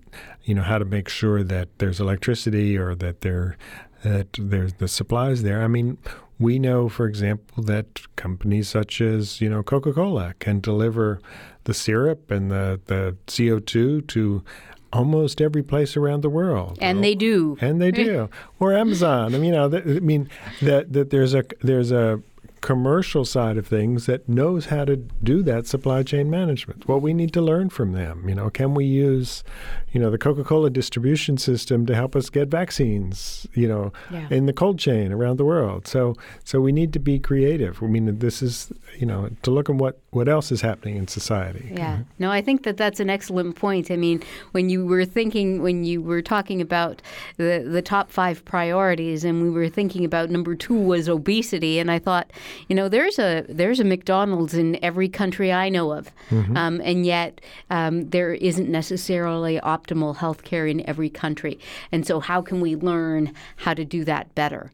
you 0.44 0.56
know 0.56 0.62
how 0.62 0.78
to 0.78 0.86
make 0.86 1.10
sure 1.10 1.44
that 1.44 1.70
there's 1.80 2.00
electricity 2.00 2.78
or 2.78 2.96
that 2.96 3.22
there 3.22 3.58
that 4.04 4.28
there's 4.40 4.74
the 4.74 4.88
supplies 4.88 5.44
there. 5.44 5.64
I 5.64 5.68
mean, 5.68 5.98
we 6.40 6.60
know, 6.60 6.90
for 6.90 7.08
example, 7.08 7.64
that 7.64 8.02
companies 8.16 8.70
such 8.70 9.02
as 9.02 9.42
you 9.42 9.50
know 9.50 9.64
Coca-Cola 9.64 10.34
can 10.40 10.60
deliver 10.60 11.20
the 11.64 11.74
syrup 11.74 12.32
and 12.32 12.52
the 12.52 12.80
the 12.86 13.18
CO2 13.28 14.08
to 14.08 14.44
almost 14.94 15.42
every 15.42 15.64
place 15.64 15.98
around 15.98 16.22
the 16.22 16.30
world. 16.30 16.78
And 16.82 17.04
they 17.04 17.16
do. 17.16 17.58
And 17.60 17.82
they 17.82 17.92
do. 17.92 18.30
or 18.60 18.74
Amazon. 18.74 19.36
I 19.36 19.38
mean, 19.38 19.46
you 19.46 19.52
know, 19.52 19.66
I 19.76 20.00
mean 20.00 20.30
that 20.62 20.94
that 20.94 21.10
there's 21.10 21.34
a 21.34 21.44
there's 21.62 21.92
a 21.92 22.22
commercial 22.66 23.24
side 23.24 23.58
of 23.58 23.68
things 23.68 24.08
that 24.08 24.28
knows 24.28 24.66
how 24.66 24.84
to 24.84 24.96
do 24.96 25.44
that 25.44 25.68
supply 25.68 26.02
chain 26.02 26.32
management. 26.32 26.88
Well, 26.88 27.00
we 27.00 27.14
need 27.14 27.32
to 27.34 27.42
learn 27.42 27.70
from 27.70 27.92
them. 27.92 28.28
You 28.28 28.34
know, 28.34 28.50
can 28.50 28.74
we 28.74 28.86
use, 28.86 29.44
you 29.92 30.00
know, 30.00 30.10
the 30.10 30.18
Coca-Cola 30.18 30.72
distribution 30.72 31.38
system 31.38 31.86
to 31.86 31.94
help 31.94 32.16
us 32.16 32.32
get 32.32 32.48
vaccines, 32.48 33.46
you 33.54 33.68
know, 33.68 33.94
yeah. 34.10 34.28
in 34.32 34.48
the 34.48 34.52
cold 34.52 34.80
chain 34.80 35.12
around 35.12 35.38
the 35.38 35.46
world. 35.46 35.86
So 35.86 36.16
so 36.44 36.60
we 36.60 36.72
need 36.72 36.92
to 36.94 37.00
be 37.00 37.20
creative. 37.20 37.84
I 37.84 37.86
mean, 37.86 38.18
this 38.18 38.42
is, 38.42 38.72
you 38.98 39.06
know, 39.06 39.30
to 39.44 39.52
look 39.52 39.70
at 39.70 39.76
what 39.76 40.00
what 40.10 40.28
else 40.28 40.52
is 40.52 40.62
happening 40.62 40.96
in 40.96 41.08
society. 41.08 41.72
Yeah. 41.72 41.98
Mm-hmm. 41.98 42.02
No, 42.18 42.32
I 42.32 42.42
think 42.42 42.64
that 42.64 42.78
that's 42.78 43.00
an 43.00 43.12
excellent 43.12 43.56
point. 43.58 43.92
I 43.92 43.96
mean, 43.96 44.24
when 44.54 44.72
you 44.72 44.88
were 44.88 45.06
thinking 45.06 45.62
when 45.62 45.84
you 45.84 46.02
were 46.02 46.24
talking 46.24 46.62
about 46.62 47.04
the 47.38 47.64
the 47.64 47.84
top 47.84 48.10
5 48.10 48.44
priorities 48.44 49.24
and 49.24 49.44
we 49.44 49.52
were 49.52 49.70
thinking 49.70 50.04
about 50.04 50.32
number 50.32 50.56
2 50.56 50.74
was 50.74 51.08
obesity 51.08 51.78
and 51.78 51.92
I 51.92 52.00
thought 52.00 52.32
you 52.68 52.76
know, 52.76 52.90
there's 52.90 53.20
a 53.20 53.46
there's 53.48 53.80
a 53.80 53.84
McDonald's 53.84 54.54
in 54.54 54.84
every 54.84 55.10
country 55.10 55.52
I 55.52 55.70
know 55.70 55.92
of, 55.92 56.12
mm-hmm. 56.30 56.56
um, 56.56 56.82
and 56.84 57.06
yet 57.06 57.42
um, 57.70 58.10
there 58.10 58.34
isn't 58.34 58.70
necessarily 58.70 59.60
optimal 59.60 60.18
health 60.18 60.44
care 60.44 60.68
in 60.68 60.88
every 60.88 61.10
country. 61.10 61.60
And 61.92 62.06
so, 62.06 62.20
how 62.20 62.42
can 62.42 62.62
we 62.62 62.76
learn 62.76 63.34
how 63.58 63.74
to 63.74 63.86
do 63.86 64.04
that 64.06 64.34
better? 64.36 64.72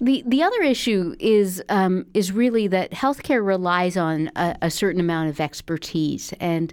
The 0.00 0.22
the 0.26 0.42
other 0.42 0.62
issue 0.62 1.16
is 1.18 1.62
um, 1.68 2.06
is 2.12 2.32
really 2.32 2.66
that 2.68 2.90
healthcare 2.90 3.44
relies 3.44 3.96
on 3.96 4.30
a, 4.36 4.56
a 4.62 4.70
certain 4.70 5.00
amount 5.00 5.30
of 5.30 5.40
expertise 5.40 6.34
and 6.38 6.72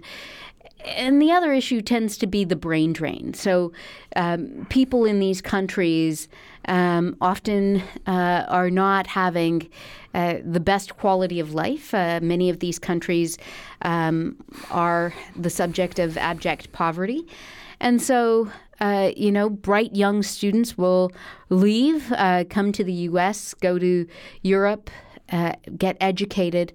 and 0.84 1.20
the 1.20 1.32
other 1.32 1.52
issue 1.52 1.80
tends 1.80 2.16
to 2.18 2.26
be 2.26 2.44
the 2.44 2.56
brain 2.56 2.92
drain. 2.92 3.34
So, 3.34 3.72
um, 4.16 4.66
people 4.68 5.04
in 5.04 5.18
these 5.18 5.40
countries 5.40 6.28
um, 6.68 7.16
often 7.20 7.82
uh, 8.06 8.44
are 8.48 8.70
not 8.70 9.06
having 9.06 9.68
uh, 10.14 10.36
the 10.44 10.60
best 10.60 10.96
quality 10.96 11.40
of 11.40 11.54
life. 11.54 11.92
Uh, 11.92 12.20
many 12.22 12.48
of 12.48 12.60
these 12.60 12.78
countries 12.78 13.36
um, 13.82 14.36
are 14.70 15.12
the 15.36 15.50
subject 15.50 15.98
of 15.98 16.16
abject 16.16 16.72
poverty. 16.72 17.26
And 17.80 18.00
so, 18.00 18.50
uh, 18.80 19.10
you 19.16 19.32
know, 19.32 19.50
bright 19.50 19.94
young 19.94 20.22
students 20.22 20.78
will 20.78 21.10
leave, 21.50 22.12
uh, 22.12 22.44
come 22.48 22.72
to 22.72 22.84
the 22.84 22.92
US, 22.92 23.54
go 23.54 23.78
to 23.78 24.06
Europe, 24.42 24.90
uh, 25.32 25.52
get 25.76 25.96
educated, 26.00 26.72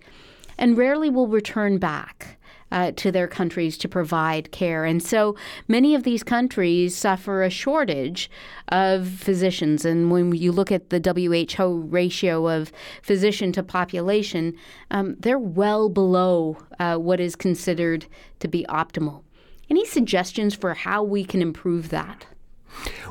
and 0.58 0.78
rarely 0.78 1.10
will 1.10 1.28
return 1.28 1.78
back 1.78 2.39
uh, 2.72 2.92
to 2.98 3.12
their 3.12 3.28
countries 3.28 3.78
to 3.80 3.88
provide 3.88 4.52
care. 4.52 4.86
And 4.86 5.02
so 5.02 5.36
many 5.68 5.96
of 5.96 6.04
these 6.04 6.24
countries 6.24 6.96
suffer 6.96 7.44
a 7.44 7.50
shortage 7.50 8.30
of 8.70 9.08
physicians. 9.08 9.86
And 9.86 10.12
when 10.12 10.34
you 10.34 10.52
look 10.52 10.72
at 10.72 10.90
the 10.90 11.00
WHO 11.00 11.82
ratio 11.90 12.48
of 12.48 12.72
physician 13.02 13.52
to 13.54 13.64
population, 13.64 14.56
um, 14.92 15.16
they're 15.20 15.40
well 15.40 15.90
below 15.90 16.58
uh, 16.80 16.98
what 16.98 17.20
is 17.20 17.36
considered 17.36 18.06
to 18.40 18.48
be 18.48 18.66
optimal. 18.70 19.24
Any 19.70 19.86
suggestions 19.86 20.56
for 20.56 20.74
how 20.74 21.04
we 21.04 21.24
can 21.24 21.42
improve 21.42 21.90
that? 21.90 22.26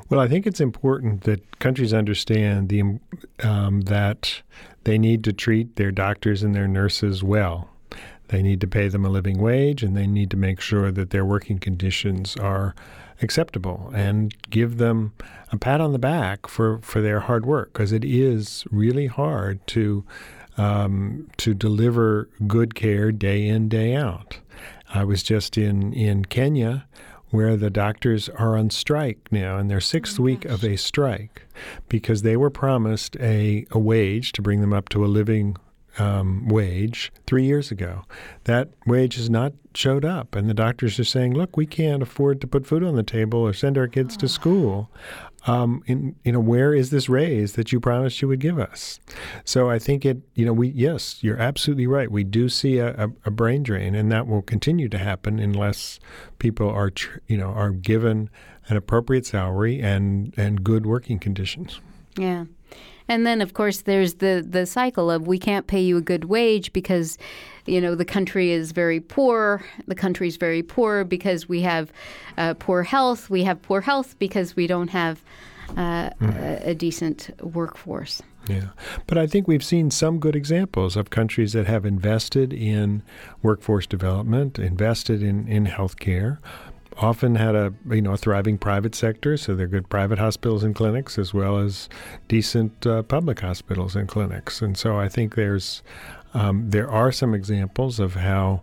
Well, 0.09 0.21
I 0.21 0.29
think 0.29 0.47
it's 0.47 0.61
important 0.61 1.23
that 1.23 1.59
countries 1.59 1.93
understand 1.93 2.69
the 2.69 2.99
um, 3.43 3.83
that 3.83 4.43
they 4.85 4.99
need 4.99 5.25
to 5.25 5.33
treat 5.33 5.77
their 5.77 5.91
doctors 5.91 6.43
and 6.43 6.55
their 6.55 6.69
nurses 6.69 7.23
well. 7.23 7.69
They 8.29 8.43
need 8.43 8.61
to 8.61 8.67
pay 8.67 8.89
them 8.89 9.05
a 9.05 9.09
living 9.09 9.39
wage 9.39 9.83
and 9.83 9.97
they 9.97 10.07
need 10.07 10.31
to 10.31 10.37
make 10.37 10.61
sure 10.61 10.91
that 10.91 11.11
their 11.11 11.25
working 11.25 11.59
conditions 11.59 12.37
are 12.37 12.75
acceptable 13.21 13.91
and 13.95 14.35
give 14.51 14.79
them 14.79 15.13
a 15.51 15.59
pat 15.59 15.81
on 15.81 15.93
the 15.93 15.99
back 15.99 16.47
for, 16.47 16.79
for 16.79 17.01
their 17.01 17.21
hard 17.21 17.45
work 17.47 17.73
because 17.73 17.93
it 17.93 18.05
is 18.05 18.65
really 18.71 19.07
hard 19.07 19.67
to 19.69 20.05
um, 20.57 21.29
to 21.37 21.55
deliver 21.55 22.29
good 22.49 22.75
care 22.75 23.13
day 23.13 23.47
in 23.47 23.69
day 23.69 23.95
out. 23.95 24.41
I 24.93 25.05
was 25.05 25.23
just 25.23 25.57
in 25.57 25.93
in 25.93 26.25
Kenya 26.25 26.87
where 27.31 27.57
the 27.57 27.71
doctors 27.71 28.29
are 28.31 28.57
on 28.57 28.71
strike 28.71 29.29
now 29.31 29.59
in 29.59 29.69
their 29.69 29.81
sixth 29.81 30.19
oh 30.19 30.23
week 30.23 30.45
of 30.45 30.65
a 30.65 30.77
strike 30.77 31.43
because 31.89 32.23
they 32.23 32.37
were 32.37 32.51
promised 32.51 33.17
a, 33.21 33.67
a 33.71 33.79
wage 33.79 34.33
to 34.33 34.43
bring 34.43 34.61
them 34.61 34.73
up 34.73 34.89
to 34.89 35.05
a 35.05 35.07
living 35.07 35.57
um, 35.99 36.49
wage 36.49 37.13
three 37.27 37.45
years 37.45 37.71
ago. 37.71 38.03
That 38.45 38.71
wage 38.87 39.17
has 39.17 39.29
not 39.29 39.53
showed 39.75 40.05
up, 40.05 40.35
and 40.35 40.49
the 40.49 40.55
doctors 40.55 40.99
are 40.99 41.05
saying, 41.05 41.35
"Look, 41.35 41.57
we 41.57 41.67
can't 41.67 42.03
afford 42.03 42.41
to 42.41 42.47
put 42.47 42.67
food 42.67 42.83
on 42.83 42.97
the 42.97 43.03
table 43.03 43.41
or 43.41 43.53
send 43.53 43.77
our 43.77 43.89
kids 43.89 44.17
to 44.19 44.29
school. 44.29 44.91
Um, 45.47 45.83
in, 45.87 46.17
you 46.25 46.33
know, 46.33 46.41
where 46.41 46.75
is 46.75 46.91
this 46.91 47.09
raise 47.09 47.53
that 47.53 47.73
you 47.73 47.81
promised 47.81 48.21
you 48.21 48.29
would 48.29 48.41
give 48.41 48.59
us?" 48.59 48.99
So 49.45 49.71
I 49.71 49.79
think 49.79 50.05
it, 50.05 50.19
you 50.35 50.45
know, 50.45 50.53
we 50.53 50.69
yes, 50.69 51.23
you're 51.23 51.39
absolutely 51.39 51.87
right. 51.87 52.11
We 52.11 52.25
do 52.25 52.49
see 52.49 52.79
a, 52.79 52.95
a, 52.95 53.09
a 53.27 53.31
brain 53.31 53.63
drain, 53.63 53.95
and 53.95 54.11
that 54.13 54.27
will 54.27 54.43
continue 54.43 54.89
to 54.89 54.99
happen 54.99 55.39
unless 55.39 56.01
people 56.39 56.69
are, 56.69 56.91
tr- 56.91 57.19
you 57.27 57.37
know, 57.37 57.49
are 57.49 57.71
given 57.71 58.31
an 58.69 58.77
appropriate 58.77 59.27
salary 59.27 59.81
and 59.81 60.35
and 60.37 60.65
good 60.65 60.87
working 60.87 61.19
conditions. 61.19 61.81
Yeah. 62.17 62.45
And 63.09 63.27
then, 63.27 63.41
of 63.41 63.55
course, 63.55 63.83
there's 63.83 64.15
the 64.15 64.45
the 64.49 64.67
cycle 64.67 65.11
of 65.11 65.27
we 65.27 65.39
can't 65.39 65.67
pay 65.67 65.81
you 65.81 65.97
a 65.97 66.03
good 66.03 66.25
wage 66.25 66.73
because, 66.73 67.19
you 67.67 67.81
know, 67.81 67.95
the 67.95 68.05
country 68.05 68.51
is 68.51 68.73
very 68.73 69.01
poor. 69.01 69.65
The 69.87 69.95
country 69.95 70.29
is 70.29 70.37
very 70.37 70.63
poor 70.63 71.05
because 71.05 71.49
we 71.49 71.63
have 71.63 71.91
uh, 72.37 72.55
poor 72.55 72.83
health. 72.83 73.31
We 73.31 73.45
have 73.45 73.63
poor 73.63 73.81
health 73.81 74.19
because 74.19 74.55
we 74.55 74.67
don't 74.67 74.89
have 74.91 75.23
uh, 75.71 76.11
mm. 76.11 76.37
a, 76.37 76.71
a 76.71 76.75
decent 76.75 77.31
workforce. 77.41 78.23
Yeah. 78.49 78.69
But 79.07 79.19
I 79.19 79.27
think 79.27 79.47
we've 79.47 79.65
seen 79.65 79.91
some 79.91 80.19
good 80.19 80.35
examples 80.35 80.97
of 80.97 81.11
countries 81.11 81.53
that 81.53 81.67
have 81.67 81.85
invested 81.85 82.53
in 82.53 83.03
workforce 83.43 83.87
development, 83.87 84.59
invested 84.59 85.23
in, 85.23 85.47
in 85.47 85.67
health 85.67 85.99
care, 85.99 86.41
often 86.97 87.35
had 87.37 87.55
a 87.55 87.73
you 87.91 88.03
know 88.03 88.13
a 88.13 88.17
thriving 88.17 88.59
private 88.59 88.95
sector, 88.95 89.37
so 89.37 89.55
they're 89.55 89.67
good 89.67 89.89
private 89.89 90.19
hospitals 90.19 90.65
and 90.65 90.75
clinics 90.75 91.19
as 91.19 91.33
well 91.35 91.59
as 91.59 91.89
decent 92.27 92.87
uh, 92.87 93.03
public 93.03 93.41
hospitals 93.41 93.95
and 93.95 94.09
clinics. 94.09 94.63
And 94.63 94.77
so 94.77 94.99
I 94.99 95.09
think 95.09 95.35
there's 95.35 95.83
um, 96.35 96.71
there 96.71 96.91
are 96.91 97.13
some 97.13 97.35
examples 97.35 98.01
of 98.01 98.15
how 98.15 98.63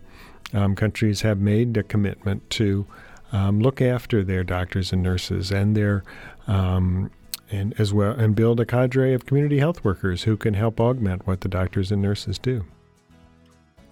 um, 0.54 0.76
countries 0.76 1.22
have 1.22 1.40
made 1.40 1.76
a 1.78 1.84
commitment 1.84 2.50
to 2.52 2.86
um, 3.32 3.60
look 3.60 3.82
after 3.82 4.24
their 4.24 4.44
doctors 4.44 4.94
and 4.94 5.02
nurses 5.02 5.52
and 5.52 5.76
their 5.76 6.04
um, 6.48 7.12
and 7.52 7.80
as 7.80 7.94
well 7.94 8.14
and 8.14 8.36
build 8.36 8.60
a 8.60 8.66
cadre 8.66 9.14
of 9.14 9.26
community 9.26 9.60
health 9.60 9.84
workers 9.84 10.24
who 10.24 10.38
can 10.38 10.54
help 10.54 10.80
augment 10.80 11.28
what 11.28 11.42
the 11.42 11.48
doctors 11.48 11.92
and 11.92 12.02
nurses 12.02 12.38
do. 12.38 12.66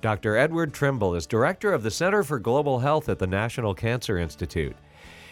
Dr. 0.04 0.36
Edward 0.36 0.74
Trimble 0.74 1.16
is 1.16 1.26
director 1.26 1.72
of 1.72 1.82
the 1.82 1.90
Center 1.90 2.24
for 2.24 2.38
Global 2.38 2.80
Health 2.80 3.08
at 3.08 3.20
the 3.20 3.26
National 3.26 3.74
Cancer 3.74 4.18
Institute. 4.18 4.76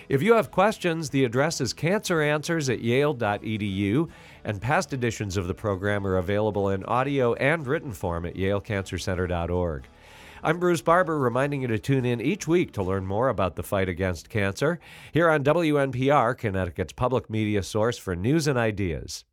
If 0.08 0.22
you 0.22 0.34
have 0.36 0.50
questions, 0.50 1.10
the 1.10 1.26
address 1.26 1.60
is 1.60 1.74
canceranswers 1.74 2.72
at 2.72 2.80
yale.edu, 2.80 4.10
and 4.46 4.62
past 4.62 4.94
editions 4.94 5.36
of 5.36 5.48
the 5.48 5.54
program 5.54 6.08
are 6.08 6.16
available 6.16 6.70
in 6.70 6.86
audio 6.86 7.34
and 7.34 7.68
written 7.68 7.92
form 7.92 8.26
at 8.26 8.36
yalecancercenter.org. 8.36 9.84
I'm 10.42 10.58
Bruce 10.58 10.82
Barber, 10.82 11.20
reminding 11.20 11.64
you 11.64 11.68
to 11.68 11.78
tune 11.78 12.06
in 12.06 12.22
each 12.22 12.48
week 12.48 12.72
to 12.72 12.82
learn 12.82 13.06
more 13.06 13.28
about 13.28 13.58
the 13.58 13.64
fight 13.64 13.90
against 13.90 14.30
cancer 14.30 14.80
here 15.12 15.30
on 15.30 15.44
WNPR, 15.44 16.38
Connecticut's 16.38 16.94
public 16.94 17.30
media 17.30 17.62
source 17.62 17.98
for 17.98 18.16
news 18.16 18.48
and 18.48 18.58
ideas. 18.58 19.26